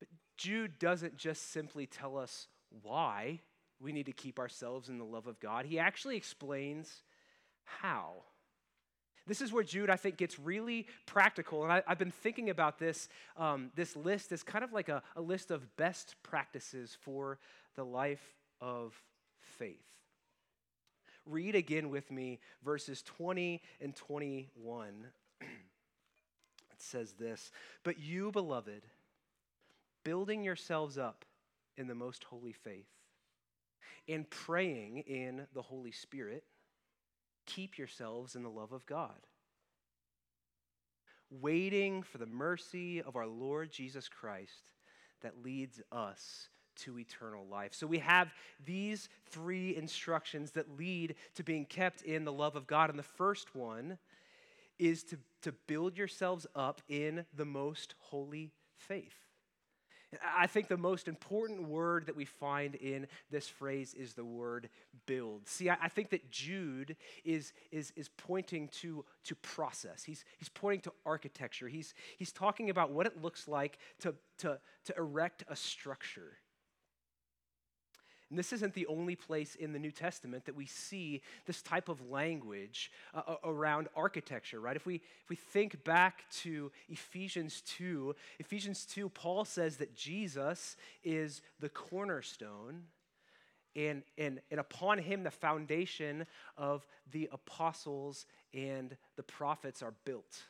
But 0.00 0.08
Jude 0.36 0.78
doesn't 0.78 1.16
just 1.16 1.52
simply 1.52 1.86
tell 1.86 2.16
us 2.18 2.48
why 2.82 3.40
we 3.80 3.92
need 3.92 4.06
to 4.06 4.12
keep 4.12 4.38
ourselves 4.38 4.88
in 4.88 4.98
the 4.98 5.04
love 5.04 5.26
of 5.26 5.40
God, 5.40 5.66
he 5.66 5.78
actually 5.78 6.16
explains 6.16 7.02
how. 7.64 8.24
This 9.26 9.40
is 9.40 9.52
where 9.52 9.64
Jude, 9.64 9.88
I 9.88 9.96
think, 9.96 10.16
gets 10.16 10.38
really 10.38 10.86
practical. 11.06 11.64
And 11.64 11.72
I, 11.72 11.82
have 11.86 11.98
been 11.98 12.10
thinking 12.10 12.50
about 12.50 12.78
this, 12.78 13.08
um, 13.36 13.70
this 13.74 13.96
list 13.96 14.32
as 14.32 14.42
kind 14.42 14.62
of 14.62 14.72
like 14.72 14.88
a, 14.88 15.02
a 15.16 15.20
list 15.20 15.50
of 15.50 15.76
best 15.76 16.16
practices 16.22 16.96
for 17.00 17.38
the 17.74 17.84
life 17.84 18.34
of 18.60 18.94
faith. 19.40 19.80
Read 21.26 21.54
again 21.54 21.88
with 21.88 22.10
me 22.10 22.38
verses 22.62 23.02
20 23.02 23.62
and 23.80 23.96
21. 23.96 25.06
it 25.40 25.46
says 26.76 27.12
this 27.12 27.50
But 27.82 27.98
you, 27.98 28.30
beloved, 28.30 28.82
building 30.04 30.44
yourselves 30.44 30.98
up 30.98 31.24
in 31.78 31.86
the 31.86 31.94
most 31.94 32.24
holy 32.24 32.52
faith, 32.52 32.90
and 34.06 34.28
praying 34.28 34.98
in 34.98 35.46
the 35.54 35.62
Holy 35.62 35.92
Spirit 35.92 36.44
keep 37.46 37.78
yourselves 37.78 38.34
in 38.36 38.42
the 38.42 38.50
love 38.50 38.72
of 38.72 38.86
God, 38.86 39.26
waiting 41.30 42.02
for 42.02 42.18
the 42.18 42.26
mercy 42.26 43.02
of 43.02 43.16
our 43.16 43.26
Lord 43.26 43.70
Jesus 43.70 44.08
Christ 44.08 44.70
that 45.22 45.42
leads 45.42 45.80
us 45.90 46.48
to 46.76 46.98
eternal 46.98 47.46
life. 47.46 47.72
So 47.74 47.86
we 47.86 47.98
have 47.98 48.32
these 48.64 49.08
three 49.30 49.76
instructions 49.76 50.50
that 50.52 50.76
lead 50.76 51.14
to 51.36 51.42
being 51.42 51.64
kept 51.66 52.02
in 52.02 52.24
the 52.24 52.32
love 52.32 52.56
of 52.56 52.66
God. 52.66 52.90
And 52.90 52.98
the 52.98 53.02
first 53.02 53.54
one 53.54 53.98
is 54.78 55.04
to, 55.04 55.18
to 55.42 55.52
build 55.66 55.96
yourselves 55.96 56.46
up 56.54 56.82
in 56.88 57.24
the 57.36 57.44
most 57.44 57.94
holy 57.98 58.50
faith. 58.76 59.23
I 60.36 60.46
think 60.46 60.68
the 60.68 60.76
most 60.76 61.08
important 61.08 61.68
word 61.68 62.06
that 62.06 62.16
we 62.16 62.24
find 62.24 62.74
in 62.76 63.06
this 63.30 63.48
phrase 63.48 63.94
is 63.94 64.14
the 64.14 64.24
word 64.24 64.68
build. 65.06 65.46
See, 65.48 65.70
I, 65.70 65.76
I, 65.82 65.88
think 65.88 66.10
that 66.10 66.30
Jude 66.30 66.96
is, 67.24 67.52
is, 67.70 67.92
is 67.96 68.08
pointing 68.08 68.68
to, 68.80 69.04
to 69.24 69.34
process. 69.36 70.04
He's, 70.04 70.24
he's 70.38 70.48
pointing 70.48 70.80
to 70.82 70.92
architecture. 71.04 71.68
He's, 71.68 71.94
he's 72.18 72.32
talking 72.32 72.70
about 72.70 72.90
what 72.90 73.06
it 73.06 73.22
looks 73.22 73.48
like 73.48 73.78
to, 74.00 74.14
to, 74.38 74.58
to 74.86 74.94
erect 74.96 75.44
a 75.48 75.56
structure. 75.56 76.38
And 78.30 78.38
this 78.38 78.52
isn't 78.52 78.74
the 78.74 78.86
only 78.86 79.16
place 79.16 79.54
in 79.54 79.72
the 79.72 79.78
New 79.78 79.90
Testament 79.90 80.46
that 80.46 80.56
we 80.56 80.66
see 80.66 81.22
this 81.46 81.62
type 81.62 81.88
of 81.88 82.10
language 82.10 82.90
uh, 83.12 83.36
around 83.44 83.88
architecture, 83.94 84.60
right? 84.60 84.76
If 84.76 84.86
we, 84.86 84.96
if 84.96 85.28
we 85.28 85.36
think 85.36 85.84
back 85.84 86.24
to 86.42 86.72
Ephesians 86.88 87.62
2, 87.66 88.14
Ephesians 88.38 88.86
2, 88.86 89.08
Paul 89.10 89.44
says 89.44 89.76
that 89.76 89.94
Jesus 89.94 90.76
is 91.02 91.42
the 91.60 91.68
cornerstone, 91.68 92.84
and, 93.76 94.02
and, 94.16 94.40
and 94.50 94.60
upon 94.60 94.98
him 94.98 95.22
the 95.22 95.30
foundation 95.30 96.26
of 96.56 96.86
the 97.10 97.28
apostles 97.32 98.26
and 98.52 98.96
the 99.16 99.22
prophets 99.22 99.82
are 99.82 99.94
built 100.04 100.44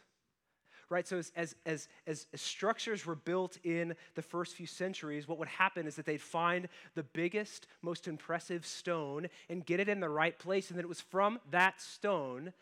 right? 0.90 1.06
So, 1.06 1.18
as, 1.18 1.32
as, 1.36 1.54
as, 1.66 1.88
as, 2.06 2.26
structures 2.34 3.06
were 3.06 3.14
built 3.14 3.58
in 3.64 3.94
the 4.14 4.22
first 4.22 4.54
few 4.54 4.66
centuries, 4.66 5.26
what 5.26 5.38
would 5.38 5.48
happen 5.48 5.86
is 5.86 5.96
that 5.96 6.06
they'd 6.06 6.20
find 6.20 6.68
the 6.94 7.02
biggest, 7.02 7.66
most 7.82 8.08
impressive 8.08 8.66
stone 8.66 9.28
and 9.48 9.64
get 9.64 9.80
it 9.80 9.88
in 9.88 10.00
the 10.00 10.08
right 10.08 10.38
place, 10.38 10.70
and 10.70 10.78
then 10.78 10.84
it 10.84 10.88
was 10.88 11.00
from 11.00 11.38
that 11.50 11.80
stone 11.80 12.52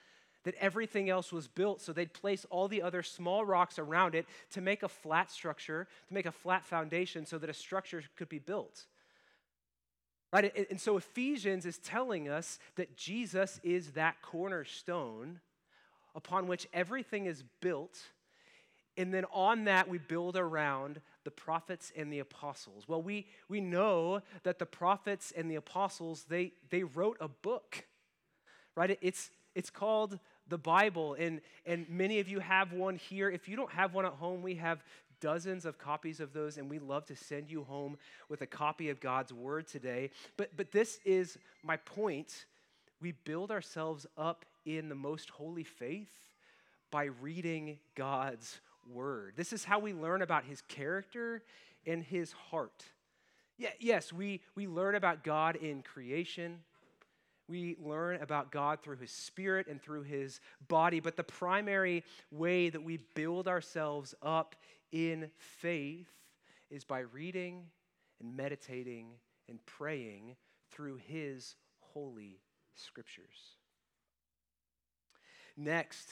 that 0.45 0.55
everything 0.57 1.09
else 1.09 1.33
was 1.33 1.47
built. 1.49 1.81
So 1.81 1.93
they'd 1.93 2.13
place 2.13 2.47
all 2.51 2.69
the 2.69 2.83
other 2.83 3.03
small 3.03 3.45
rocks 3.45 3.79
around 3.79 4.15
it 4.15 4.27
to 4.53 4.61
make 4.61 4.83
a 4.83 4.89
flat 4.89 5.31
structure, 5.31 5.87
to 6.09 6.15
make 6.15 6.27
a 6.27 6.33
flat 6.33 6.65
foundation 6.65 7.27
so 7.27 7.39
that 7.39 7.51
a 7.51 7.55
structure 7.55 8.03
could 8.17 8.29
be 8.29 8.39
built. 8.39 8.87
Right? 10.33 10.67
And 10.71 10.81
so 10.81 10.97
Ephesians 10.97 11.67
is 11.67 11.79
telling 11.79 12.29
us 12.29 12.59
that 12.77 12.97
Jesus 12.97 13.61
is 13.63 13.93
that 13.93 14.23
cornerstone 14.23 15.41
upon 16.15 16.47
which 16.47 16.67
everything 16.73 17.27
is 17.27 17.43
built. 17.61 17.99
And 18.97 19.13
then 19.13 19.25
on 19.33 19.65
that, 19.65 19.89
we 19.89 19.99
build 19.99 20.37
around 20.37 21.01
the 21.25 21.31
prophets 21.31 21.93
and 21.97 22.13
the 22.13 22.19
apostles. 22.19 22.85
Well, 22.87 23.03
we, 23.03 23.27
we 23.49 23.61
know 23.61 24.21
that 24.43 24.59
the 24.59 24.67
prophets 24.67 25.33
and 25.35 25.51
the 25.51 25.55
apostles, 25.55 26.25
they, 26.29 26.53
they 26.71 26.83
wrote 26.83 27.17
a 27.21 27.29
book, 27.29 27.87
right? 28.77 28.99
It's, 29.01 29.31
it's 29.55 29.71
called 29.71 30.19
the 30.49 30.59
Bible, 30.59 31.15
and, 31.19 31.41
and 31.65 31.89
many 31.89 32.19
of 32.19 32.29
you 32.29 32.41
have 32.41 32.73
one 32.73 32.97
here. 32.97 33.31
If 33.31 33.49
you 33.49 33.57
don't 33.57 33.71
have 33.71 33.95
one 33.95 34.05
at 34.05 34.13
home, 34.13 34.43
we 34.43 34.57
have 34.57 34.83
dozens 35.21 35.65
of 35.65 35.79
copies 35.79 36.21
of 36.21 36.33
those, 36.33 36.59
and 36.59 36.69
we 36.69 36.79
love 36.79 37.07
to 37.07 37.17
send 37.17 37.51
you 37.51 37.63
home 37.65 37.97
with 38.29 38.43
a 38.43 38.47
copy 38.47 38.91
of 38.91 39.01
God's 39.01 39.33
Word 39.33 39.69
today. 39.69 40.11
But, 40.37 40.57
but 40.57 40.73
this 40.73 40.99
is 41.05 41.39
my 41.63 41.77
point. 41.77 42.45
We 43.03 43.13
build 43.25 43.51
ourselves 43.51 44.07
up 44.17 44.45
in 44.65 44.89
the 44.89 44.95
most 44.95 45.29
holy 45.31 45.65
faith 45.65 46.13
by 46.93 47.07
reading 47.21 47.81
God's 47.97 48.61
word. 48.89 49.33
This 49.37 49.53
is 49.53 49.65
how 49.65 49.81
we 49.81 49.93
learn 49.93 50.23
about 50.23 50.45
his 50.45 50.63
character 50.63 51.43
and 51.85 52.05
his 52.05 52.31
heart. 52.31 52.85
Yeah, 53.59 53.71
yes, 53.81 54.13
we, 54.13 54.41
we 54.55 54.69
learn 54.69 54.95
about 54.95 55.25
God 55.25 55.57
in 55.57 55.83
creation. 55.83 56.61
We 57.49 57.77
learn 57.83 58.23
about 58.23 58.53
God 58.53 58.83
through 58.83 58.99
his 58.99 59.11
spirit 59.11 59.67
and 59.67 59.83
through 59.83 60.03
his 60.03 60.41
body. 60.69 61.01
But 61.01 61.17
the 61.17 61.25
primary 61.25 62.05
way 62.31 62.71
that 62.71 62.85
we 62.85 63.01
build 63.17 63.49
ourselves 63.49 64.15
up 64.23 64.55
in 64.93 65.29
faith 65.39 66.07
is 66.71 66.85
by 66.85 67.01
reading 67.01 67.65
and 68.21 68.37
meditating 68.37 69.09
and 69.49 69.59
praying 69.67 70.37
through 70.71 71.01
his 71.09 71.57
holy 71.81 72.39
scriptures. 72.75 73.57
Next, 75.57 76.09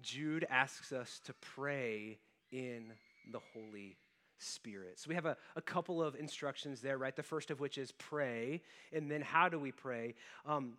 Jude 0.00 0.46
asks 0.50 0.92
us 0.92 1.20
to 1.24 1.34
pray 1.34 2.18
in 2.50 2.92
the 3.30 3.40
Holy 3.52 3.96
Spirit. 4.38 4.98
So 4.98 5.08
we 5.08 5.14
have 5.14 5.26
a, 5.26 5.36
a 5.54 5.62
couple 5.62 6.02
of 6.02 6.14
instructions 6.14 6.80
there, 6.80 6.98
right? 6.98 7.14
The 7.14 7.22
first 7.22 7.50
of 7.50 7.60
which 7.60 7.78
is 7.78 7.92
pray, 7.92 8.62
and 8.92 9.10
then 9.10 9.22
how 9.22 9.48
do 9.48 9.58
we 9.58 9.72
pray? 9.72 10.14
Um, 10.44 10.74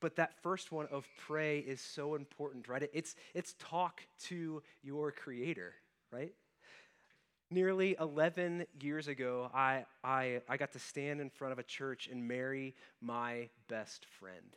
but 0.00 0.16
that 0.16 0.34
first 0.42 0.72
one 0.72 0.86
of 0.90 1.06
pray 1.18 1.58
is 1.58 1.80
so 1.80 2.14
important, 2.14 2.68
right? 2.68 2.88
It's, 2.92 3.14
it's 3.34 3.54
talk 3.58 4.02
to 4.24 4.62
your 4.82 5.12
Creator, 5.12 5.74
right? 6.10 6.32
Nearly 7.52 7.96
11 7.98 8.66
years 8.80 9.08
ago, 9.08 9.50
I, 9.52 9.84
I, 10.04 10.40
I 10.48 10.56
got 10.56 10.72
to 10.72 10.78
stand 10.78 11.20
in 11.20 11.30
front 11.30 11.52
of 11.52 11.58
a 11.58 11.64
church 11.64 12.08
and 12.10 12.28
marry 12.28 12.74
my 13.00 13.48
best 13.68 14.06
friend. 14.06 14.56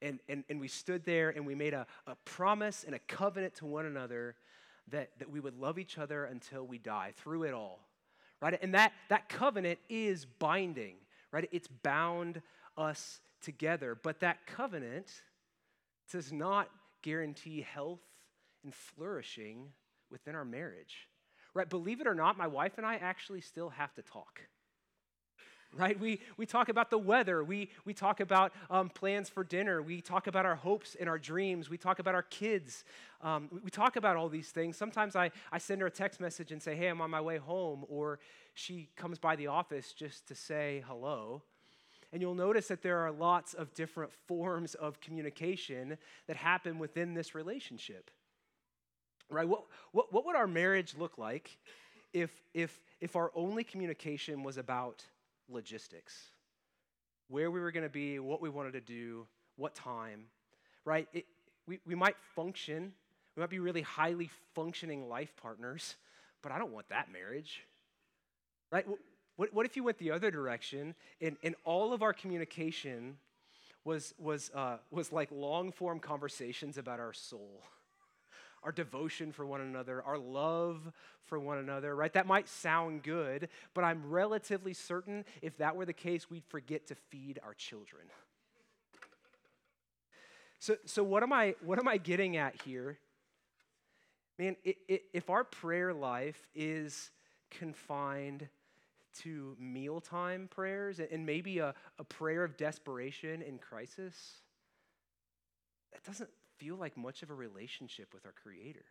And, 0.00 0.20
and, 0.28 0.44
and 0.48 0.58
we 0.58 0.68
stood 0.68 1.04
there 1.04 1.30
and 1.30 1.46
we 1.46 1.54
made 1.54 1.74
a, 1.74 1.86
a 2.06 2.14
promise 2.24 2.84
and 2.84 2.94
a 2.94 2.98
covenant 3.00 3.56
to 3.56 3.66
one 3.66 3.84
another 3.84 4.34
that, 4.88 5.10
that 5.18 5.30
we 5.30 5.40
would 5.40 5.58
love 5.58 5.78
each 5.78 5.98
other 5.98 6.24
until 6.24 6.66
we 6.66 6.78
die, 6.78 7.12
through 7.16 7.42
it 7.42 7.52
all. 7.52 7.80
Right? 8.40 8.58
And 8.62 8.74
that, 8.74 8.92
that 9.08 9.28
covenant 9.28 9.78
is 9.88 10.24
binding, 10.24 10.96
right? 11.32 11.48
It's 11.52 11.68
bound 11.68 12.40
us 12.76 13.20
together. 13.42 13.94
But 13.94 14.20
that 14.20 14.46
covenant 14.46 15.10
does 16.10 16.32
not 16.32 16.70
guarantee 17.02 17.60
health 17.60 18.00
and 18.64 18.74
flourishing 18.74 19.68
within 20.10 20.34
our 20.34 20.44
marriage. 20.44 21.08
Right? 21.56 21.68
Believe 21.68 22.02
it 22.02 22.06
or 22.06 22.14
not, 22.14 22.36
my 22.36 22.46
wife 22.46 22.74
and 22.76 22.86
I 22.86 22.96
actually 22.96 23.40
still 23.40 23.70
have 23.70 23.94
to 23.94 24.02
talk 24.02 24.42
right? 25.78 25.98
We, 25.98 26.20
we 26.36 26.46
talk 26.46 26.68
about 26.68 26.90
the 26.90 26.98
weather. 26.98 27.44
We, 27.44 27.70
we 27.84 27.92
talk 27.92 28.20
about 28.20 28.52
um, 28.70 28.88
plans 28.88 29.28
for 29.28 29.44
dinner. 29.44 29.82
We 29.82 30.00
talk 30.00 30.26
about 30.26 30.46
our 30.46 30.54
hopes 30.54 30.96
and 30.98 31.08
our 31.08 31.18
dreams. 31.18 31.68
We 31.68 31.76
talk 31.76 31.98
about 31.98 32.14
our 32.14 32.22
kids. 32.22 32.84
Um, 33.20 33.48
we 33.62 33.70
talk 33.70 33.96
about 33.96 34.16
all 34.16 34.28
these 34.28 34.48
things. 34.48 34.76
Sometimes 34.76 35.16
I, 35.16 35.30
I 35.52 35.58
send 35.58 35.80
her 35.80 35.86
a 35.86 35.90
text 35.90 36.20
message 36.20 36.52
and 36.52 36.62
say, 36.62 36.74
hey, 36.76 36.88
I'm 36.88 37.00
on 37.00 37.10
my 37.10 37.20
way 37.20 37.36
home. 37.36 37.84
Or 37.88 38.20
she 38.54 38.88
comes 38.96 39.18
by 39.18 39.36
the 39.36 39.48
office 39.48 39.92
just 39.92 40.26
to 40.28 40.34
say 40.34 40.82
hello. 40.86 41.42
And 42.12 42.22
you'll 42.22 42.34
notice 42.34 42.68
that 42.68 42.82
there 42.82 42.98
are 42.98 43.10
lots 43.10 43.52
of 43.52 43.74
different 43.74 44.12
forms 44.26 44.74
of 44.74 45.00
communication 45.00 45.98
that 46.26 46.36
happen 46.36 46.78
within 46.78 47.14
this 47.14 47.34
relationship. 47.34 48.10
Right? 49.30 49.48
What, 49.48 49.64
what, 49.92 50.12
what 50.12 50.24
would 50.26 50.36
our 50.36 50.46
marriage 50.46 50.94
look 50.98 51.18
like 51.18 51.58
if, 52.12 52.30
if, 52.54 52.80
if 53.00 53.16
our 53.16 53.30
only 53.34 53.64
communication 53.64 54.42
was 54.42 54.56
about 54.56 55.04
logistics 55.48 56.14
where 57.28 57.50
we 57.50 57.60
were 57.60 57.72
going 57.72 57.82
to 57.82 57.90
be, 57.90 58.18
what 58.18 58.40
we 58.40 58.48
wanted 58.48 58.72
to 58.72 58.80
do, 58.80 59.26
what 59.56 59.74
time, 59.74 60.24
right? 60.84 61.08
It, 61.12 61.26
we, 61.66 61.80
we 61.86 61.94
might 61.94 62.16
function, 62.34 62.92
we 63.34 63.40
might 63.40 63.50
be 63.50 63.58
really 63.58 63.82
highly 63.82 64.30
functioning 64.54 65.08
life 65.08 65.34
partners, 65.40 65.96
but 66.42 66.52
I 66.52 66.58
don't 66.58 66.72
want 66.72 66.88
that 66.90 67.12
marriage, 67.12 67.62
right? 68.70 68.86
What, 69.36 69.52
what 69.52 69.66
if 69.66 69.76
you 69.76 69.84
went 69.84 69.98
the 69.98 70.12
other 70.12 70.30
direction 70.30 70.94
and, 71.20 71.36
and 71.42 71.54
all 71.64 71.92
of 71.92 72.02
our 72.02 72.12
communication 72.12 73.16
was, 73.84 74.14
was, 74.18 74.50
uh, 74.54 74.76
was 74.90 75.12
like 75.12 75.30
long 75.32 75.72
form 75.72 75.98
conversations 75.98 76.78
about 76.78 77.00
our 77.00 77.12
soul? 77.12 77.62
Our 78.62 78.72
devotion 78.72 79.32
for 79.32 79.46
one 79.46 79.60
another, 79.60 80.02
our 80.02 80.18
love 80.18 80.92
for 81.24 81.38
one 81.38 81.58
another, 81.58 81.94
right? 81.94 82.12
That 82.12 82.26
might 82.26 82.48
sound 82.48 83.02
good, 83.02 83.48
but 83.74 83.84
I'm 83.84 84.08
relatively 84.08 84.72
certain 84.72 85.24
if 85.42 85.58
that 85.58 85.76
were 85.76 85.84
the 85.84 85.92
case, 85.92 86.30
we'd 86.30 86.44
forget 86.46 86.86
to 86.88 86.94
feed 86.94 87.38
our 87.44 87.54
children. 87.54 88.02
So, 90.58 90.76
so 90.84 91.04
what, 91.04 91.22
am 91.22 91.32
I, 91.32 91.54
what 91.64 91.78
am 91.78 91.86
I 91.86 91.96
getting 91.96 92.36
at 92.36 92.60
here? 92.62 92.98
Man, 94.38 94.56
it, 94.64 94.76
it, 94.88 95.02
if 95.12 95.30
our 95.30 95.44
prayer 95.44 95.94
life 95.94 96.46
is 96.54 97.10
confined 97.50 98.48
to 99.20 99.56
mealtime 99.58 100.48
prayers 100.50 101.00
and 101.00 101.24
maybe 101.24 101.58
a, 101.58 101.74
a 101.98 102.04
prayer 102.04 102.44
of 102.44 102.56
desperation 102.56 103.42
in 103.42 103.58
crisis, 103.58 104.40
that 105.92 106.04
doesn't 106.04 106.28
feel 106.58 106.76
like 106.76 106.96
much 106.96 107.22
of 107.22 107.30
a 107.30 107.34
relationship 107.34 108.12
with 108.14 108.26
our 108.26 108.32
Creator. 108.32 108.84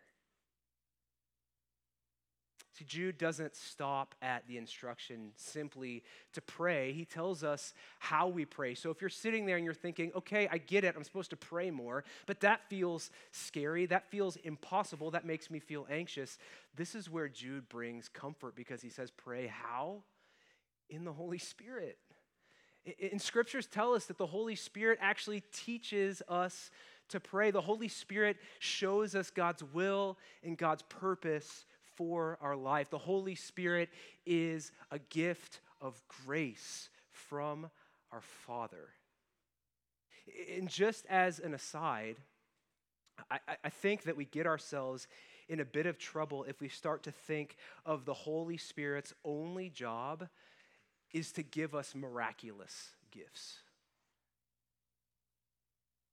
See, 2.78 2.84
Jude 2.84 3.18
doesn't 3.18 3.56
stop 3.56 4.16
at 4.22 4.46
the 4.48 4.58
instruction 4.58 5.32
simply 5.38 6.04
to 6.34 6.42
pray. 6.42 6.92
He 6.92 7.06
tells 7.06 7.42
us 7.42 7.74
how 8.00 8.28
we 8.28 8.44
pray. 8.44 8.76
So 8.76 8.90
if 8.90 9.00
you're 9.00 9.10
sitting 9.10 9.46
there 9.46 9.56
and 9.56 9.64
you're 9.64 9.74
thinking, 9.74 10.12
okay, 10.14 10.50
I 10.52 10.58
get 10.58 10.84
it, 10.84 10.94
I'm 10.98 11.06
supposed 11.06 11.30
to 11.30 11.38
pray 11.38 11.72
more, 11.72 12.04
but 12.26 12.42
that 12.42 12.68
feels 12.70 13.12
scary, 13.32 13.86
that 13.86 14.12
feels 14.12 14.36
impossible, 14.38 15.12
that 15.12 15.26
makes 15.26 15.50
me 15.50 15.60
feel 15.60 15.88
anxious, 15.90 16.38
this 16.76 16.96
is 16.96 17.10
where 17.10 17.30
Jude 17.30 17.70
brings 17.70 18.10
comfort 18.10 18.58
because 18.58 18.82
he 18.82 18.90
says, 18.90 19.10
pray 19.10 19.48
how? 19.48 20.02
in 20.90 21.04
the 21.04 21.14
Holy 21.14 21.38
Spirit. 21.38 21.98
And 23.12 23.20
scriptures 23.20 23.66
tell 23.66 23.94
us 23.94 24.06
that 24.06 24.18
the 24.18 24.28
Holy 24.28 24.56
Spirit 24.56 25.00
actually 25.02 25.42
teaches 25.52 26.22
us 26.30 26.70
to 27.10 27.20
pray. 27.20 27.52
The 27.52 27.62
Holy 27.62 27.88
Spirit 27.88 28.38
shows 28.60 29.16
us 29.16 29.30
God's 29.30 29.64
will 29.64 30.18
and 30.44 30.58
God's 30.58 30.84
purpose 30.84 31.66
for 31.96 32.38
our 32.42 32.56
life. 32.56 32.90
The 32.90 32.98
Holy 32.98 33.36
Spirit 33.36 33.90
is 34.26 34.72
a 34.92 35.00
gift 35.00 35.62
of 35.82 36.02
grace 36.26 36.90
from 37.12 37.70
our 38.12 38.22
Father. 38.22 38.90
And 40.56 40.68
just 40.68 41.06
as 41.08 41.40
an 41.40 41.54
aside, 41.54 42.18
I, 43.30 43.40
I, 43.64 43.70
think 43.70 44.04
that 44.04 44.18
we 44.18 44.26
get 44.26 44.46
ourselves 44.46 45.08
in 45.48 45.60
a 45.60 45.66
bit 45.66 45.86
of 45.86 45.98
trouble 45.98 46.44
if 46.44 46.60
we 46.60 46.68
start 46.68 47.04
to 47.04 47.12
think 47.12 47.56
of 47.86 48.06
the 48.06 48.14
Holy 48.14 48.58
Spirit's 48.58 49.14
only 49.24 49.70
job 49.70 50.28
is 51.14 51.32
to 51.34 51.44
give 51.44 51.74
us 51.74 51.96
miraculous 51.96 52.90
gifts. 53.12 53.60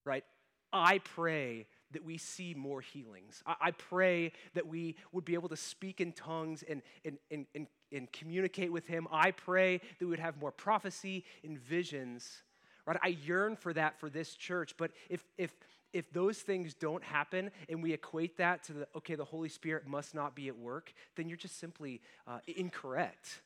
Right? 0.05 0.24
I 0.72 0.98
pray 0.98 1.66
that 1.92 2.04
we 2.04 2.16
see 2.18 2.54
more 2.54 2.80
healings. 2.80 3.42
I, 3.46 3.54
I, 3.61 3.70
pray 3.72 4.32
that 4.54 4.66
we 4.66 4.96
would 5.12 5.24
be 5.24 5.35
able 5.35 5.48
to 5.50 5.56
speak 5.56 6.00
in 6.00 6.12
tongues 6.12 6.64
and, 6.68 6.82
and, 7.04 7.18
and, 7.30 7.46
and, 7.54 7.66
and 7.92 8.11
communicate 8.12 8.72
with 8.72 8.87
Him. 8.87 9.06
I 9.11 9.30
pray 9.30 9.78
that 9.78 10.00
we 10.00 10.06
would 10.06 10.18
have 10.18 10.38
more 10.40 10.50
prophecy 10.50 11.24
and 11.44 11.58
visions. 11.58 12.42
Right? 12.87 12.98
I 13.02 13.08
yearn 13.08 13.56
for 13.56 13.72
that 13.74 14.00
for 14.00 14.11
this 14.11 14.35
church. 14.35 14.74
But 14.76 14.92
if, 15.08 15.24
if, 15.38 15.52
if 15.92 16.11
those 16.12 16.38
things 16.38 16.74
don't 16.74 17.04
happen 17.04 17.50
and 17.68 17.82
we 17.82 17.92
equate 17.92 18.38
that 18.38 18.64
to 18.64 18.72
the, 18.72 18.88
okay, 18.96 19.14
the 19.14 19.24
Holy 19.24 19.48
Spirit 19.48 19.87
must 19.87 20.14
not 20.14 20.35
be 20.35 20.48
at 20.48 20.58
work, 20.58 20.92
then 21.16 21.28
you're 21.28 21.37
just 21.37 21.58
simply 21.61 22.00
uh, 22.26 22.38
incorrect. 22.46 23.42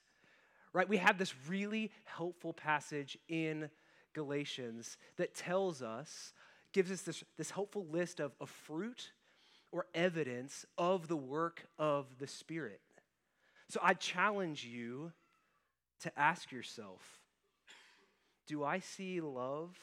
Right? 0.72 0.88
We 0.88 0.98
have 0.98 1.18
this 1.18 1.34
really 1.48 1.90
helpful 2.04 2.52
passage 2.52 3.18
in 3.28 3.70
Galatians 4.14 4.96
that 5.16 5.34
tells 5.34 5.82
us 5.82 6.32
gives 6.76 6.92
us 6.92 7.00
this, 7.00 7.24
this 7.38 7.50
helpful 7.50 7.86
list 7.90 8.20
of, 8.20 8.32
a 8.38 8.44
fruit 8.44 9.12
or 9.72 9.86
evidence 9.94 10.66
of 10.76 11.08
the 11.08 11.16
work 11.16 11.64
of 11.78 12.04
the 12.18 12.26
Spirit. 12.26 12.82
So 13.70 13.80
I 13.82 13.94
challenge 13.94 14.62
you 14.62 15.10
to 16.02 16.18
ask 16.18 16.52
yourself 16.52 17.00
do 18.46 18.62
I 18.62 18.80
see 18.80 19.22
love, 19.22 19.74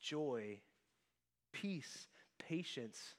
joy, 0.00 0.60
peace, 1.52 2.06
patience, 2.38 3.16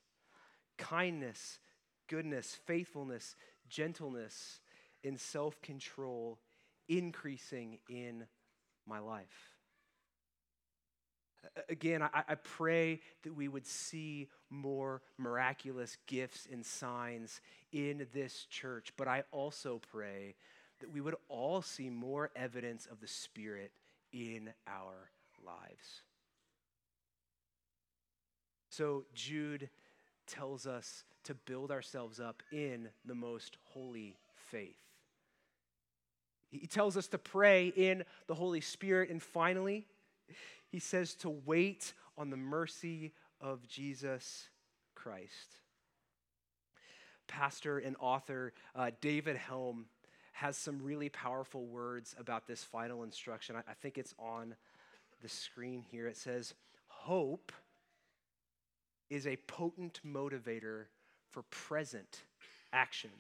kindness, 0.77 1.59
goodness, 2.07 2.57
faithfulness, 2.65 3.35
gentleness, 3.67 4.61
and 5.03 5.19
self 5.19 5.61
control 5.61 6.39
increasing 6.87 7.79
in 7.89 8.25
my 8.87 8.99
life? 8.99 9.58
Again, 11.69 12.02
I, 12.02 12.23
I, 12.28 12.36
pray 12.36 12.99
that 13.23 13.34
we 13.34 13.47
would 13.47 13.65
see 13.65 14.28
more 14.49 15.02
miraculous 15.17 15.97
gifts 16.06 16.47
and 16.52 16.65
signs 16.65 17.39
in 17.71 18.08
this 18.13 18.45
church, 18.49 18.91
but 18.97 19.08
I 19.08 19.23
also 19.32 19.80
pray 19.91 20.36
that 20.80 20.91
we 20.91 20.99
would 20.99 21.15
all 21.30 21.62
see 21.62 21.89
more 21.89 22.30
evidence 22.36 22.88
of 22.91 22.99
the 22.99 23.08
Spirit 23.08 23.71
in 24.12 24.52
our 24.67 25.12
lives. 25.45 26.02
So, 28.69 29.06
Jude 29.13 29.69
tells 30.28 30.67
us 30.67 31.04
to 31.23 31.34
build 31.34 31.71
ourselves 31.71 32.19
up 32.19 32.43
in 32.52 32.89
the 33.06 33.15
most 33.15 33.58
holy 33.63 34.17
faith. 34.36 34.78
He 36.52 36.67
tells 36.67 36.97
us 36.97 37.08
to 37.10 37.17
pray 37.17 37.67
in 37.67 38.04
the 38.28 38.34
Holy 38.34 38.62
Spirit, 38.62 39.10
and 39.10 39.21
finally, 39.21 39.86
he 40.67 40.79
says 40.79 41.13
to 41.15 41.29
wait 41.29 41.93
on 42.17 42.29
the 42.29 42.37
mercy 42.37 43.13
of 43.41 43.67
Jesus 43.67 44.49
Christ. 44.95 45.57
Pastor 47.27 47.77
and 47.77 47.95
author 47.99 48.53
uh, 48.75 48.91
David 49.01 49.37
Helm 49.37 49.85
has 50.33 50.57
some 50.57 50.81
really 50.81 51.09
powerful 51.09 51.65
words 51.65 52.15
about 52.19 52.47
this 52.47 52.63
final 52.63 53.03
instruction. 53.03 53.55
I, 53.55 53.71
I 53.71 53.73
think 53.73 53.97
it's 53.97 54.15
on 54.17 54.55
the 55.21 55.29
screen 55.29 55.83
here. 55.91 56.07
It 56.07 56.17
says, 56.17 56.53
Hope 56.87 57.51
is 59.09 59.27
a 59.27 59.37
potent 59.47 59.99
motivator 60.05 60.85
for 61.29 61.43
present 61.43 62.23
action. 62.73 63.11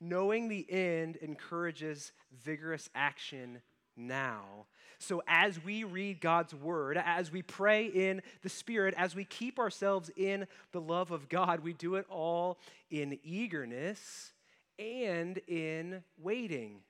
Knowing 0.00 0.48
the 0.48 0.70
end 0.70 1.16
encourages 1.16 2.12
vigorous 2.44 2.88
action 2.94 3.60
now. 4.00 4.66
So, 4.98 5.22
as 5.26 5.62
we 5.64 5.84
read 5.84 6.20
God's 6.20 6.54
word, 6.54 6.98
as 7.02 7.32
we 7.32 7.40
pray 7.40 7.86
in 7.86 8.20
the 8.42 8.50
Spirit, 8.50 8.94
as 8.98 9.14
we 9.14 9.24
keep 9.24 9.58
ourselves 9.58 10.10
in 10.14 10.46
the 10.72 10.80
love 10.80 11.10
of 11.10 11.28
God, 11.28 11.60
we 11.60 11.72
do 11.72 11.94
it 11.94 12.04
all 12.10 12.58
in 12.90 13.18
eagerness 13.24 14.32
and 14.78 15.38
in 15.48 16.02
waiting. 16.18 16.80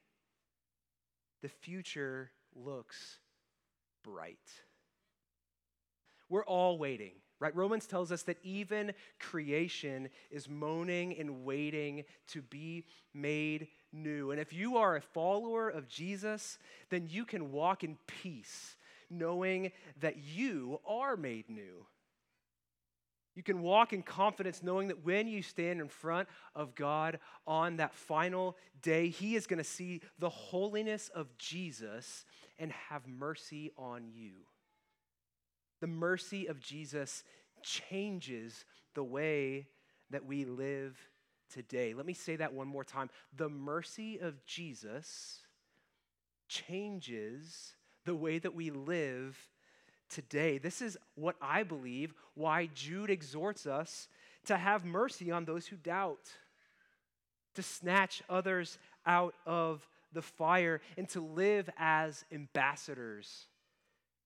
The 1.43 1.49
future 1.49 2.33
looks 2.55 3.19
bright. 4.03 4.39
We're 6.29 6.45
all 6.45 6.79
waiting, 6.79 7.13
right? 7.41 7.57
Romans 7.57 7.87
tells 7.87 8.13
us 8.13 8.23
that 8.25 8.37
even 8.45 8.93
creation 9.19 10.11
is 10.31 10.49
moaning 10.49 11.19
and 11.19 11.45
waiting 11.45 12.05
to 12.29 12.43
be 12.43 12.85
made 13.15 13.69
new. 13.93 14.31
And 14.31 14.41
if 14.41 14.53
you 14.53 14.77
are 14.77 14.97
a 14.97 15.01
follower 15.01 15.69
of 15.69 15.89
Jesus, 15.89 16.59
then 16.91 17.09
you 17.09 17.25
can 17.25 17.51
walk 17.51 17.83
in 17.83 17.97
peace, 18.07 18.77
knowing 19.09 19.73
that 20.01 20.19
you 20.19 20.81
are 20.87 21.17
made 21.17 21.49
new. 21.49 21.87
You 23.35 23.43
can 23.43 23.63
walk 23.63 23.93
in 23.93 24.03
confidence 24.03 24.63
knowing 24.63 24.89
that 24.89 25.05
when 25.05 25.27
you 25.27 25.41
stand 25.41 25.81
in 25.81 25.89
front 25.89 26.29
of 26.55 26.75
God 26.75 27.21
on 27.47 27.77
that 27.77 27.95
final 27.95 28.57
day, 28.83 29.09
He 29.09 29.35
is 29.35 29.47
going 29.47 29.59
to 29.59 29.65
see 29.65 30.03
the 30.19 30.29
holiness 30.29 31.09
of 31.15 31.27
Jesus 31.39 32.27
and 32.59 32.73
have 32.91 33.07
mercy 33.07 33.71
on 33.79 34.11
you. 34.13 34.33
The 35.81 35.87
mercy 35.87 36.47
of 36.47 36.61
Jesus 36.61 37.25
changes 37.63 38.65
the 38.95 39.05
way 39.05 39.67
that 40.11 40.27
we 40.27 40.45
live 40.45 40.99
today. 41.53 41.95
Let 41.95 42.07
me 42.07 42.15
say 42.15 42.37
that 42.37 42.53
one 42.53 42.69
more 42.69 42.85
time. 42.85 43.11
The 43.37 43.49
mercy 43.49 44.19
of 44.19 44.45
Jesus 44.45 45.41
changes 46.49 47.75
the 48.05 48.15
way 48.15 48.39
that 48.39 48.55
we 48.55 48.71
live 48.71 49.39
today. 50.09 50.59
This 50.59 50.83
is 50.83 50.99
what 51.15 51.37
I 51.41 51.63
believe 51.63 52.13
why 52.35 52.69
Jude 52.75 53.11
exhorts 53.11 53.67
us 53.67 54.09
to 54.47 54.57
have 54.57 54.85
mercy 54.85 55.31
on 55.31 55.45
those 55.45 55.67
who 55.67 55.77
doubt, 55.77 56.31
to 57.55 57.63
snatch 57.63 58.23
others 58.29 58.79
out 59.07 59.35
of 59.47 59.87
the 60.13 60.23
fire, 60.23 60.81
and 60.97 61.09
to 61.11 61.21
live 61.21 61.71
as 61.79 62.25
ambassadors 62.33 63.47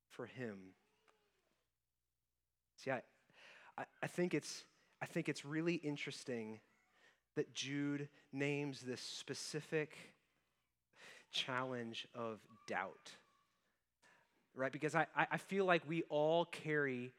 for 0.09 0.27
Him. 0.27 0.57
See, 2.85 2.91
I, 2.91 3.01
I, 4.03 4.07
think 4.07 4.35
it's, 4.35 4.65
I 5.01 5.07
think 5.07 5.31
it's 5.31 5.45
really 5.45 5.77
interesting 5.77 6.61
that 7.35 7.55
Jude 7.55 8.09
names 8.31 8.83
this 8.83 9.01
specific 9.01 9.97
challenge 11.33 12.07
of 12.15 12.41
doubt. 12.67 13.13
Right? 14.55 14.71
Because 14.71 14.95
I, 14.95 15.07
I 15.17 15.39
feel 15.39 15.65
like 15.65 15.83
we 15.89 16.03
all 16.11 16.45
carry, 16.45 17.13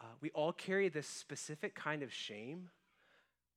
uh, 0.00 0.04
we 0.20 0.30
all 0.30 0.52
carry 0.52 0.88
this 0.88 1.08
specific 1.08 1.74
kind 1.74 2.04
of 2.04 2.12
shame 2.12 2.70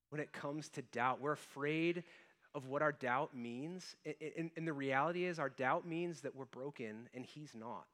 when 0.09 0.19
it 0.19 0.33
comes 0.33 0.67
to 0.69 0.81
doubt. 0.81 1.21
We're 1.21 1.33
afraid 1.33 2.03
of 2.55 2.67
what 2.67 2.81
our 2.81 2.91
doubt 2.91 3.35
means. 3.35 3.95
And, 4.03 4.15
and, 4.35 4.51
and 4.57 4.67
the 4.67 4.73
reality 4.73 5.25
is, 5.25 5.37
our 5.37 5.49
doubt 5.49 5.87
means 5.87 6.21
that 6.21 6.35
we're 6.35 6.45
broken 6.45 7.07
and 7.13 7.23
He's 7.23 7.53
not 7.53 7.87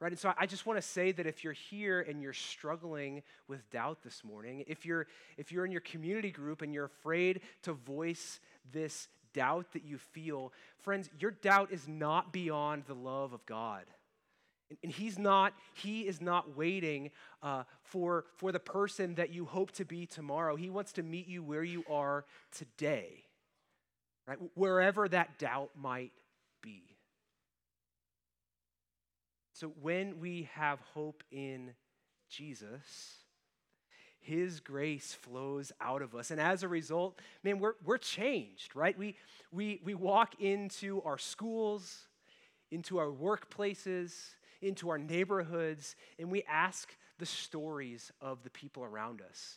right? 0.00 0.12
And 0.12 0.18
so 0.18 0.32
I 0.38 0.46
just 0.46 0.66
want 0.66 0.78
to 0.80 0.86
say 0.86 1.12
that 1.12 1.26
if 1.26 1.42
you're 1.42 1.52
here 1.52 2.00
and 2.00 2.20
you're 2.20 2.32
struggling 2.32 3.22
with 3.48 3.68
doubt 3.70 4.02
this 4.02 4.22
morning, 4.24 4.64
if 4.66 4.84
you're 4.84 5.06
if 5.36 5.52
you're 5.52 5.64
in 5.64 5.72
your 5.72 5.80
community 5.80 6.30
group 6.30 6.62
and 6.62 6.74
you're 6.74 6.84
afraid 6.84 7.40
to 7.62 7.72
voice 7.72 8.40
this 8.72 9.08
doubt 9.32 9.72
that 9.72 9.84
you 9.84 9.98
feel, 9.98 10.52
friends, 10.80 11.10
your 11.18 11.30
doubt 11.30 11.70
is 11.70 11.86
not 11.86 12.32
beyond 12.32 12.84
the 12.86 12.94
love 12.94 13.32
of 13.32 13.44
God. 13.46 13.84
And 14.82 14.90
he's 14.90 15.18
not, 15.18 15.52
he 15.74 16.08
is 16.08 16.20
not 16.20 16.56
waiting 16.56 17.10
uh, 17.42 17.64
for, 17.84 18.24
for 18.34 18.50
the 18.50 18.58
person 18.58 19.14
that 19.14 19.30
you 19.30 19.44
hope 19.44 19.70
to 19.72 19.84
be 19.84 20.06
tomorrow. 20.06 20.56
He 20.56 20.70
wants 20.70 20.92
to 20.94 21.02
meet 21.02 21.28
you 21.28 21.42
where 21.42 21.62
you 21.62 21.84
are 21.88 22.24
today, 22.50 23.24
right? 24.26 24.38
Wherever 24.54 25.08
that 25.08 25.38
doubt 25.38 25.70
might 25.76 26.12
be. 26.62 26.95
So 29.56 29.72
when 29.80 30.20
we 30.20 30.50
have 30.52 30.80
hope 30.92 31.24
in 31.32 31.70
Jesus, 32.28 32.82
his 34.20 34.60
grace 34.60 35.14
flows 35.14 35.72
out 35.80 36.02
of 36.02 36.14
us. 36.14 36.30
And 36.30 36.38
as 36.38 36.62
a 36.62 36.68
result, 36.68 37.18
man, 37.42 37.58
we're, 37.58 37.72
we're 37.82 37.96
changed, 37.96 38.76
right? 38.76 38.98
We, 38.98 39.16
we, 39.50 39.80
we 39.82 39.94
walk 39.94 40.42
into 40.42 41.00
our 41.06 41.16
schools, 41.16 42.00
into 42.70 42.98
our 42.98 43.06
workplaces, 43.06 44.12
into 44.60 44.90
our 44.90 44.98
neighborhoods, 44.98 45.96
and 46.18 46.30
we 46.30 46.42
ask 46.42 46.94
the 47.18 47.24
stories 47.24 48.12
of 48.20 48.42
the 48.42 48.50
people 48.50 48.84
around 48.84 49.22
us. 49.22 49.56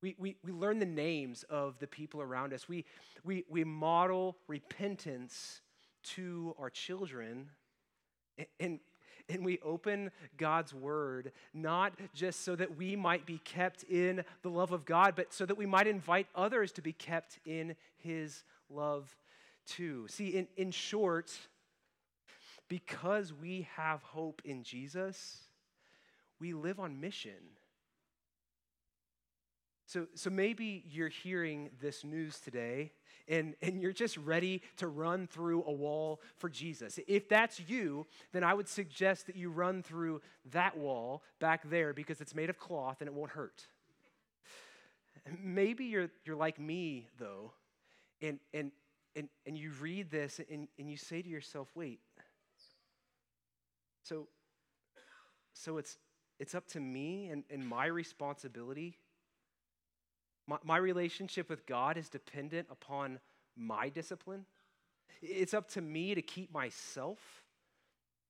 We, 0.00 0.16
we, 0.18 0.36
we 0.42 0.52
learn 0.52 0.78
the 0.78 0.86
names 0.86 1.44
of 1.50 1.78
the 1.80 1.86
people 1.86 2.22
around 2.22 2.54
us. 2.54 2.66
We, 2.66 2.86
we, 3.24 3.44
we 3.50 3.62
model 3.62 4.38
repentance 4.46 5.60
to 6.14 6.54
our 6.58 6.70
children. 6.70 7.50
And, 8.38 8.46
and 8.58 8.80
we 9.40 9.58
open 9.62 10.10
God's 10.36 10.72
word 10.72 11.32
not 11.52 11.92
just 12.14 12.44
so 12.44 12.56
that 12.56 12.76
we 12.76 12.96
might 12.96 13.26
be 13.26 13.38
kept 13.44 13.84
in 13.84 14.24
the 14.42 14.48
love 14.48 14.72
of 14.72 14.84
God, 14.84 15.14
but 15.16 15.32
so 15.32 15.44
that 15.46 15.56
we 15.56 15.66
might 15.66 15.86
invite 15.86 16.26
others 16.34 16.72
to 16.72 16.82
be 16.82 16.92
kept 16.92 17.38
in 17.44 17.76
his 17.96 18.44
love 18.70 19.14
too. 19.66 20.06
See, 20.08 20.28
in, 20.28 20.48
in 20.56 20.70
short, 20.70 21.32
because 22.68 23.32
we 23.32 23.68
have 23.76 24.02
hope 24.02 24.42
in 24.44 24.62
Jesus, 24.62 25.38
we 26.40 26.52
live 26.52 26.78
on 26.78 27.00
mission. 27.00 27.56
So, 29.86 30.06
so 30.14 30.30
maybe 30.30 30.84
you're 30.90 31.08
hearing 31.08 31.70
this 31.80 32.04
news 32.04 32.40
today 32.40 32.92
and, 33.28 33.54
and 33.62 33.80
you're 33.80 33.92
just 33.92 34.16
ready 34.16 34.62
to 34.78 34.88
run 34.88 35.26
through 35.26 35.64
a 35.66 35.72
wall 35.72 36.20
for 36.36 36.48
Jesus. 36.48 36.98
If 37.06 37.28
that's 37.28 37.60
you, 37.68 38.06
then 38.32 38.42
I 38.42 38.54
would 38.54 38.68
suggest 38.68 39.26
that 39.26 39.36
you 39.36 39.50
run 39.50 39.82
through 39.82 40.22
that 40.52 40.76
wall 40.76 41.22
back 41.38 41.68
there 41.68 41.92
because 41.92 42.20
it's 42.20 42.34
made 42.34 42.50
of 42.50 42.58
cloth 42.58 42.96
and 43.00 43.08
it 43.08 43.14
won't 43.14 43.32
hurt. 43.32 43.66
Maybe 45.42 45.84
you're, 45.84 46.10
you're 46.24 46.36
like 46.36 46.58
me, 46.58 47.08
though, 47.18 47.52
and, 48.22 48.38
and, 48.54 48.72
and, 49.14 49.28
and 49.46 49.58
you 49.58 49.72
read 49.80 50.10
this 50.10 50.40
and, 50.50 50.68
and 50.78 50.90
you 50.90 50.96
say 50.96 51.20
to 51.20 51.28
yourself, 51.28 51.68
wait, 51.74 52.00
so, 54.02 54.26
so 55.52 55.76
it's, 55.76 55.98
it's 56.38 56.54
up 56.54 56.66
to 56.68 56.80
me 56.80 57.28
and, 57.28 57.44
and 57.50 57.66
my 57.66 57.86
responsibility 57.86 58.96
my, 60.48 60.56
my 60.64 60.78
relationship 60.78 61.48
with 61.50 61.66
God 61.66 61.96
is 61.96 62.08
dependent 62.08 62.66
upon 62.70 63.20
my 63.56 63.90
discipline. 63.90 64.46
It's 65.20 65.52
up 65.52 65.68
to 65.72 65.80
me 65.80 66.14
to 66.14 66.22
keep 66.22 66.52
myself 66.52 67.18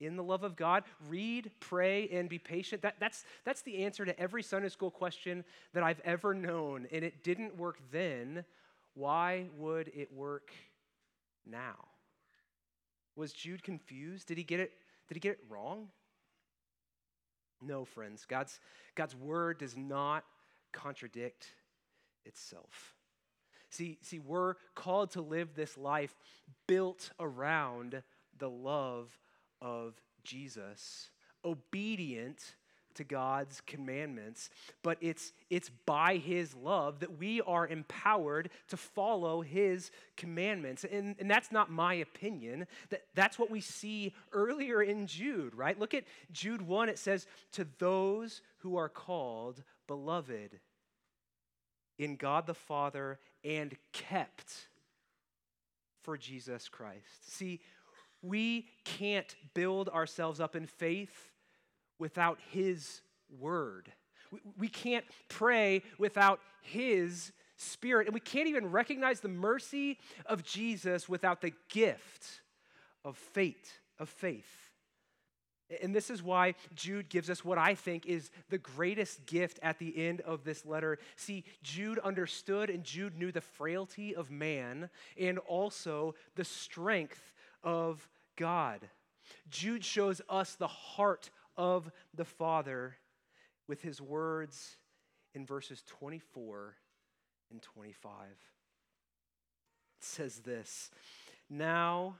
in 0.00 0.16
the 0.16 0.22
love 0.22 0.42
of 0.42 0.56
God. 0.56 0.84
Read, 1.08 1.50
pray, 1.60 2.08
and 2.08 2.28
be 2.28 2.38
patient. 2.38 2.82
That, 2.82 2.96
that's, 2.98 3.24
that's 3.44 3.62
the 3.62 3.84
answer 3.84 4.04
to 4.04 4.18
every 4.18 4.42
Sunday 4.42 4.68
school 4.68 4.90
question 4.90 5.44
that 5.74 5.82
I've 5.82 6.00
ever 6.04 6.34
known. 6.34 6.88
And 6.92 7.04
it 7.04 7.22
didn't 7.22 7.56
work 7.56 7.78
then. 7.92 8.44
Why 8.94 9.46
would 9.56 9.92
it 9.94 10.12
work 10.12 10.50
now? 11.46 11.76
Was 13.14 13.32
Jude 13.32 13.62
confused? 13.62 14.26
Did 14.26 14.38
he 14.38 14.44
get 14.44 14.60
it, 14.60 14.72
did 15.08 15.14
he 15.14 15.20
get 15.20 15.32
it 15.32 15.40
wrong? 15.48 15.88
No, 17.60 17.84
friends. 17.84 18.24
God's, 18.26 18.58
God's 18.94 19.14
word 19.14 19.58
does 19.58 19.76
not 19.76 20.24
contradict 20.72 21.48
itself. 22.24 22.94
See, 23.70 23.98
see, 24.02 24.18
we're 24.18 24.54
called 24.74 25.10
to 25.12 25.20
live 25.20 25.54
this 25.54 25.76
life 25.76 26.14
built 26.66 27.10
around 27.20 28.02
the 28.38 28.48
love 28.48 29.18
of 29.60 29.94
Jesus, 30.24 31.10
obedient 31.44 32.54
to 32.94 33.04
God's 33.04 33.60
commandments, 33.60 34.50
but 34.82 34.98
it's, 35.00 35.32
it's 35.50 35.70
by 35.86 36.16
His 36.16 36.54
love 36.54 37.00
that 37.00 37.18
we 37.18 37.40
are 37.42 37.66
empowered 37.66 38.50
to 38.68 38.76
follow 38.76 39.40
His 39.40 39.90
commandments. 40.16 40.84
And, 40.90 41.14
and 41.20 41.30
that's 41.30 41.52
not 41.52 41.70
my 41.70 41.94
opinion. 41.94 42.66
That, 42.90 43.02
that's 43.14 43.38
what 43.38 43.50
we 43.50 43.60
see 43.60 44.14
earlier 44.32 44.82
in 44.82 45.06
Jude, 45.06 45.54
right? 45.54 45.78
Look 45.78 45.94
at 45.94 46.04
Jude 46.32 46.62
1. 46.62 46.88
It 46.88 46.98
says, 46.98 47.26
To 47.52 47.66
those 47.78 48.42
who 48.58 48.76
are 48.76 48.88
called, 48.88 49.62
beloved 49.86 50.58
in 51.98 52.16
God 52.16 52.46
the 52.46 52.54
Father 52.54 53.18
and 53.44 53.76
kept 53.92 54.68
for 56.02 56.16
Jesus 56.16 56.68
Christ. 56.68 57.32
See, 57.32 57.60
we 58.22 58.66
can't 58.84 59.34
build 59.54 59.88
ourselves 59.88 60.40
up 60.40 60.56
in 60.56 60.66
faith 60.66 61.30
without 61.98 62.38
His 62.50 63.02
word. 63.38 63.92
We, 64.58 64.68
can't 64.68 65.04
pray 65.28 65.82
without 65.98 66.40
His 66.62 67.32
Spirit. 67.56 68.06
And 68.06 68.14
we 68.14 68.20
can't 68.20 68.48
even 68.48 68.70
recognize 68.70 69.20
the 69.20 69.28
mercy 69.28 69.98
of 70.26 70.44
Jesus 70.44 71.08
without 71.08 71.40
the 71.40 71.52
gift 71.68 72.42
of 73.04 73.16
faith, 73.16 73.80
of 73.98 74.08
faith. 74.08 74.67
And 75.82 75.94
this 75.94 76.08
is 76.08 76.22
why 76.22 76.54
Jude 76.74 77.08
gives 77.10 77.28
us 77.28 77.44
what 77.44 77.58
I 77.58 77.74
think 77.74 78.06
is 78.06 78.30
the 78.48 78.58
greatest 78.58 79.26
gift 79.26 79.58
at 79.62 79.78
the 79.78 80.06
end 80.08 80.22
of 80.22 80.44
this 80.44 80.64
letter. 80.64 80.98
See, 81.16 81.44
Jude 81.62 81.98
understood 81.98 82.70
and 82.70 82.82
Jude 82.82 83.18
knew 83.18 83.30
the 83.30 83.42
frailty 83.42 84.14
of 84.14 84.30
man 84.30 84.88
and 85.20 85.38
also 85.38 86.14
the 86.36 86.44
strength 86.44 87.34
of 87.62 88.08
God. 88.36 88.88
Jude 89.50 89.84
shows 89.84 90.22
us 90.28 90.54
the 90.54 90.68
heart 90.68 91.30
of 91.56 91.90
the 92.14 92.24
Father 92.24 92.96
with 93.66 93.82
his 93.82 94.00
words 94.00 94.76
in 95.34 95.44
verses 95.44 95.82
24 95.86 96.76
and 97.50 97.60
25. 97.60 98.12
It 98.30 98.36
says 100.00 100.38
this 100.38 100.90
Now 101.50 102.14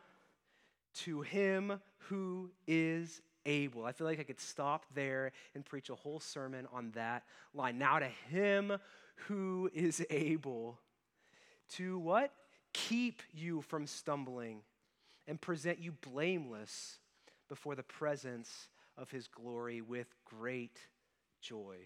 to 0.97 1.23
him 1.23 1.81
who 2.09 2.51
is 2.67 3.23
able. 3.49 3.85
I 3.85 3.93
feel 3.93 4.07
like 4.07 4.21
I 4.21 4.25
could 4.25 4.41
stop 4.41 4.85
there 4.95 5.33
and 5.55 5.65
preach 5.65 5.89
a 5.89 5.95
whole 5.95 6.21
sermon 6.21 6.69
on 6.73 6.93
that 6.95 7.25
line. 7.55 7.79
Now 7.79 7.99
to 7.99 8.09
him 8.31 8.77
who 9.27 9.71
is 9.75 10.05
able 10.11 10.79
to 11.71 11.99
what? 11.99 12.31
Keep 12.75 13.23
you 13.33 13.63
from 13.63 13.87
stumbling 13.87 14.61
and 15.27 15.41
present 15.41 15.81
you 15.81 15.93
blameless 15.93 16.99
before 17.49 17.75
the 17.75 17.83
presence 17.83 18.69
of 18.97 19.11
his 19.11 19.27
glory 19.27 19.81
with 19.81 20.07
great 20.25 20.79
joy. 21.41 21.77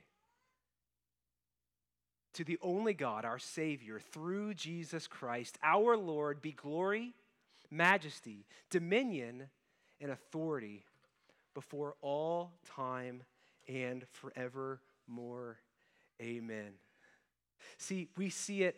To 2.34 2.44
the 2.44 2.58
only 2.62 2.94
God, 2.94 3.24
our 3.24 3.38
Savior, 3.38 4.00
through 4.00 4.54
Jesus 4.54 5.06
Christ, 5.06 5.58
our 5.62 5.96
Lord, 5.96 6.42
be 6.42 6.52
glory, 6.52 7.14
majesty, 7.70 8.46
dominion, 8.70 9.48
and 10.00 10.10
authority 10.10 10.84
before 11.54 11.94
all 12.00 12.52
time 12.76 13.22
and 13.68 14.04
forevermore. 14.12 15.58
Amen. 16.20 16.72
See, 17.78 18.08
we 18.16 18.30
see 18.30 18.62
it 18.62 18.76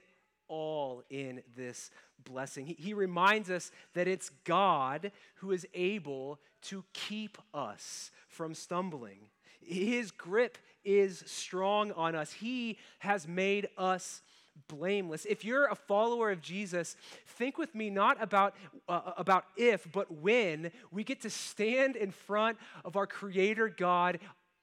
all 0.48 1.02
in 1.10 1.42
this 1.56 1.90
blessing. 2.22 2.66
He, 2.66 2.74
he, 2.74 2.94
reminds 2.94 3.50
us 3.50 3.70
that 3.94 4.06
it's 4.06 4.30
God 4.44 5.10
who 5.36 5.52
is 5.52 5.66
able 5.74 6.38
to 6.62 6.84
keep 6.92 7.38
us 7.52 8.10
from 8.28 8.54
stumbling. 8.54 9.28
His 9.60 10.10
grip 10.10 10.58
is 10.84 11.22
strong 11.26 11.92
on 11.92 12.14
us. 12.14 12.32
He 12.32 12.78
has 12.98 13.26
made 13.26 13.68
us 13.78 14.22
blameless. 14.68 15.24
If 15.24 15.44
you're 15.44 15.66
a 15.66 15.74
follower 15.74 16.30
of 16.30 16.40
Jesus, 16.40 16.96
think 17.26 17.58
with 17.58 17.74
me 17.74 17.90
not 17.90 18.22
about, 18.22 18.54
uh, 18.88 19.12
about 19.16 19.46
if, 19.56 19.90
but 19.92 20.10
when 20.10 20.70
we 20.90 21.04
get 21.04 21.22
to 21.22 21.30
stand 21.30 21.96
in 21.96 22.10
front 22.10 22.58
of 22.84 22.96
our 22.96 23.06
Creator 23.06 23.74
God 23.76 24.18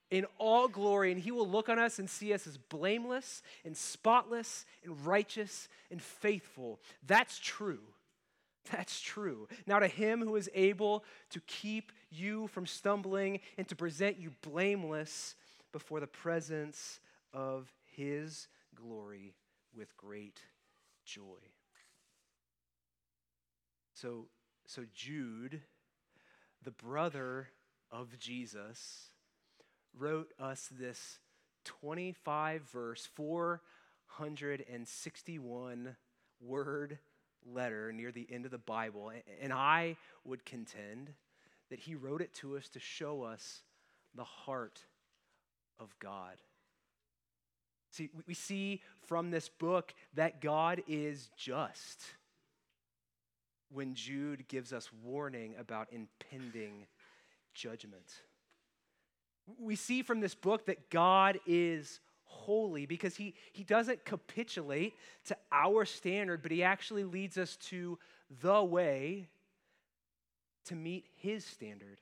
in 0.09 0.25
all 0.37 0.67
glory, 0.67 1.11
and 1.11 1.21
He 1.21 1.31
will 1.31 1.47
look 1.47 1.69
on 1.69 1.79
us 1.79 1.99
and 1.99 2.09
see 2.09 2.33
us 2.33 2.45
as 2.45 2.57
blameless 2.57 3.41
and 3.63 3.75
spotless 3.75 4.65
and 4.83 5.05
righteous 5.05 5.69
and 5.89 6.01
faithful. 6.01 6.79
That's 7.05 7.39
true. 7.39 7.79
That's 8.71 8.99
true. 9.01 9.47
Now, 9.65 9.79
to 9.79 9.87
him 9.87 10.21
who 10.21 10.35
is 10.35 10.49
able 10.53 11.03
to 11.31 11.39
keep 11.41 11.91
you 12.11 12.47
from 12.47 12.67
stumbling 12.67 13.39
and 13.57 13.67
to 13.69 13.75
present 13.75 14.19
you 14.19 14.31
blameless 14.41 15.35
before 15.71 15.99
the 15.99 16.07
presence 16.07 16.99
of 17.33 17.71
his 17.95 18.47
glory 18.75 19.33
with 19.75 19.97
great 19.97 20.41
joy. 21.05 21.39
So, 23.93 24.27
so 24.65 24.85
Jude, 24.93 25.61
the 26.63 26.71
brother 26.71 27.49
of 27.91 28.17
Jesus, 28.19 29.09
wrote 29.97 30.33
us 30.39 30.69
this 30.71 31.19
25 31.65 32.61
verse, 32.71 33.09
461 33.13 35.97
word 36.39 36.99
letter 37.45 37.91
near 37.91 38.11
the 38.11 38.27
end 38.31 38.45
of 38.45 38.51
the 38.51 38.57
Bible. 38.57 39.11
And 39.41 39.53
I 39.53 39.97
would 40.23 40.45
contend 40.45 41.11
that 41.69 41.79
he 41.79 41.95
wrote 41.95 42.21
it 42.21 42.33
to 42.35 42.55
us 42.57 42.69
to 42.69 42.79
show 42.79 43.23
us 43.23 43.63
the 44.15 44.23
heart 44.23 44.85
of 45.79 45.93
God. 45.99 46.37
See, 47.91 48.09
we 48.25 48.33
see 48.33 48.81
from 49.05 49.31
this 49.31 49.49
book 49.49 49.93
that 50.13 50.41
God 50.41 50.81
is 50.87 51.29
just 51.35 52.01
when 53.69 53.93
Jude 53.93 54.47
gives 54.47 54.73
us 54.73 54.89
warning 55.03 55.55
about 55.59 55.87
impending 55.91 56.87
judgment. 57.53 58.09
We 59.59 59.75
see 59.75 60.01
from 60.03 60.21
this 60.21 60.35
book 60.35 60.65
that 60.67 60.89
God 60.89 61.39
is 61.45 61.99
holy 62.23 62.85
because 62.85 63.15
he, 63.15 63.35
he 63.51 63.63
doesn't 63.63 64.05
capitulate 64.05 64.93
to 65.25 65.35
our 65.51 65.83
standard, 65.83 66.41
but 66.41 66.51
he 66.51 66.63
actually 66.63 67.03
leads 67.03 67.37
us 67.37 67.57
to 67.57 67.99
the 68.41 68.63
way 68.63 69.27
to 70.65 70.75
meet 70.75 71.05
his 71.17 71.43
standard. 71.43 71.99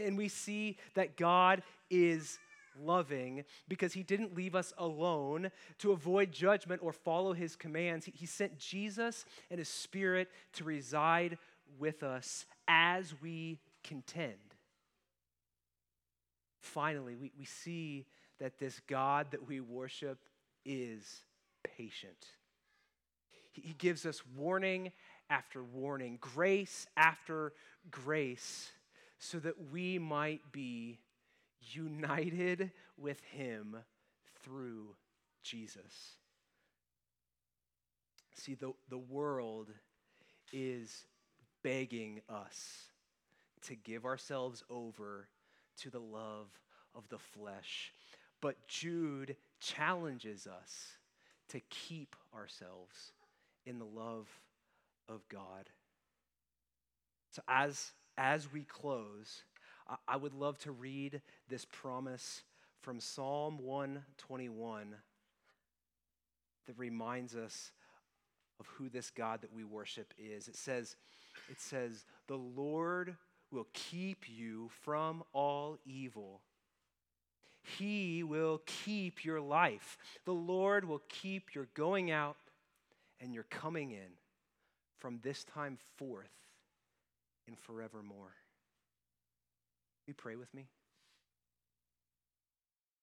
And 0.00 0.16
we 0.16 0.28
see 0.28 0.78
that 0.94 1.16
God 1.16 1.62
is 1.90 2.38
loving 2.80 3.44
because 3.68 3.92
he 3.92 4.02
didn't 4.02 4.34
leave 4.34 4.54
us 4.54 4.72
alone 4.78 5.50
to 5.78 5.92
avoid 5.92 6.32
judgment 6.32 6.80
or 6.82 6.92
follow 6.92 7.32
his 7.32 7.56
commands. 7.56 8.08
He 8.12 8.26
sent 8.26 8.58
Jesus 8.58 9.24
and 9.50 9.58
his 9.58 9.68
spirit 9.68 10.28
to 10.54 10.64
reside 10.64 11.38
with 11.78 12.02
us 12.02 12.46
as 12.68 13.14
we 13.22 13.58
contend. 13.82 14.34
Finally, 16.60 17.14
we, 17.14 17.30
we 17.38 17.44
see 17.44 18.06
that 18.40 18.58
this 18.58 18.80
God 18.88 19.28
that 19.30 19.46
we 19.46 19.60
worship 19.60 20.18
is 20.64 21.22
patient. 21.76 22.26
He 23.52 23.74
gives 23.74 24.04
us 24.04 24.22
warning 24.36 24.90
after 25.30 25.62
warning, 25.62 26.18
grace 26.20 26.86
after 26.96 27.52
grace, 27.90 28.70
so 29.18 29.38
that 29.38 29.70
we 29.70 29.98
might 29.98 30.40
be 30.52 30.98
united 31.72 32.70
with 32.96 33.20
Him 33.32 33.76
through 34.42 34.94
Jesus. 35.42 36.16
See, 38.34 38.54
the, 38.54 38.72
the 38.88 38.98
world 38.98 39.70
is 40.52 41.06
begging 41.62 42.20
us 42.28 42.90
to 43.66 43.74
give 43.74 44.04
ourselves 44.04 44.62
over 44.68 45.28
to 45.80 45.90
the 45.90 46.00
love 46.00 46.48
of 46.94 47.08
the 47.08 47.18
flesh. 47.18 47.92
But 48.40 48.56
Jude 48.68 49.36
challenges 49.60 50.46
us 50.46 50.98
to 51.48 51.60
keep 51.70 52.14
ourselves 52.34 53.12
in 53.64 53.78
the 53.78 53.84
love 53.84 54.28
of 55.08 55.26
God. 55.28 55.70
So 57.30 57.42
as 57.48 57.92
as 58.16 58.52
we 58.52 58.62
close, 58.62 59.42
I 60.08 60.16
would 60.16 60.34
love 60.34 60.58
to 60.60 60.72
read 60.72 61.20
this 61.48 61.66
promise 61.66 62.42
from 62.80 63.00
Psalm 63.00 63.58
121 63.58 64.94
that 66.66 66.78
reminds 66.78 67.34
us 67.34 67.72
of 68.60 68.66
who 68.66 68.88
this 68.88 69.10
God 69.10 69.42
that 69.42 69.52
we 69.52 69.64
worship 69.64 70.14
is. 70.18 70.48
It 70.48 70.56
says, 70.56 70.96
it 71.50 71.60
says, 71.60 72.04
the 72.28 72.36
Lord 72.36 73.16
will 73.50 73.66
keep 73.72 74.28
you 74.28 74.70
from 74.82 75.22
all 75.32 75.78
evil. 75.84 76.40
He 77.62 78.22
will 78.22 78.62
keep 78.66 79.24
your 79.24 79.40
life. 79.40 79.98
The 80.24 80.34
Lord 80.34 80.84
will 80.84 81.02
keep 81.08 81.54
your 81.54 81.68
going 81.74 82.10
out 82.10 82.36
and 83.20 83.34
your 83.34 83.44
coming 83.44 83.90
in 83.90 84.18
from 84.98 85.20
this 85.22 85.44
time 85.44 85.78
forth 85.96 86.32
and 87.46 87.58
forevermore. 87.58 88.34
You 90.06 90.14
pray 90.14 90.36
with 90.36 90.52
me? 90.52 90.68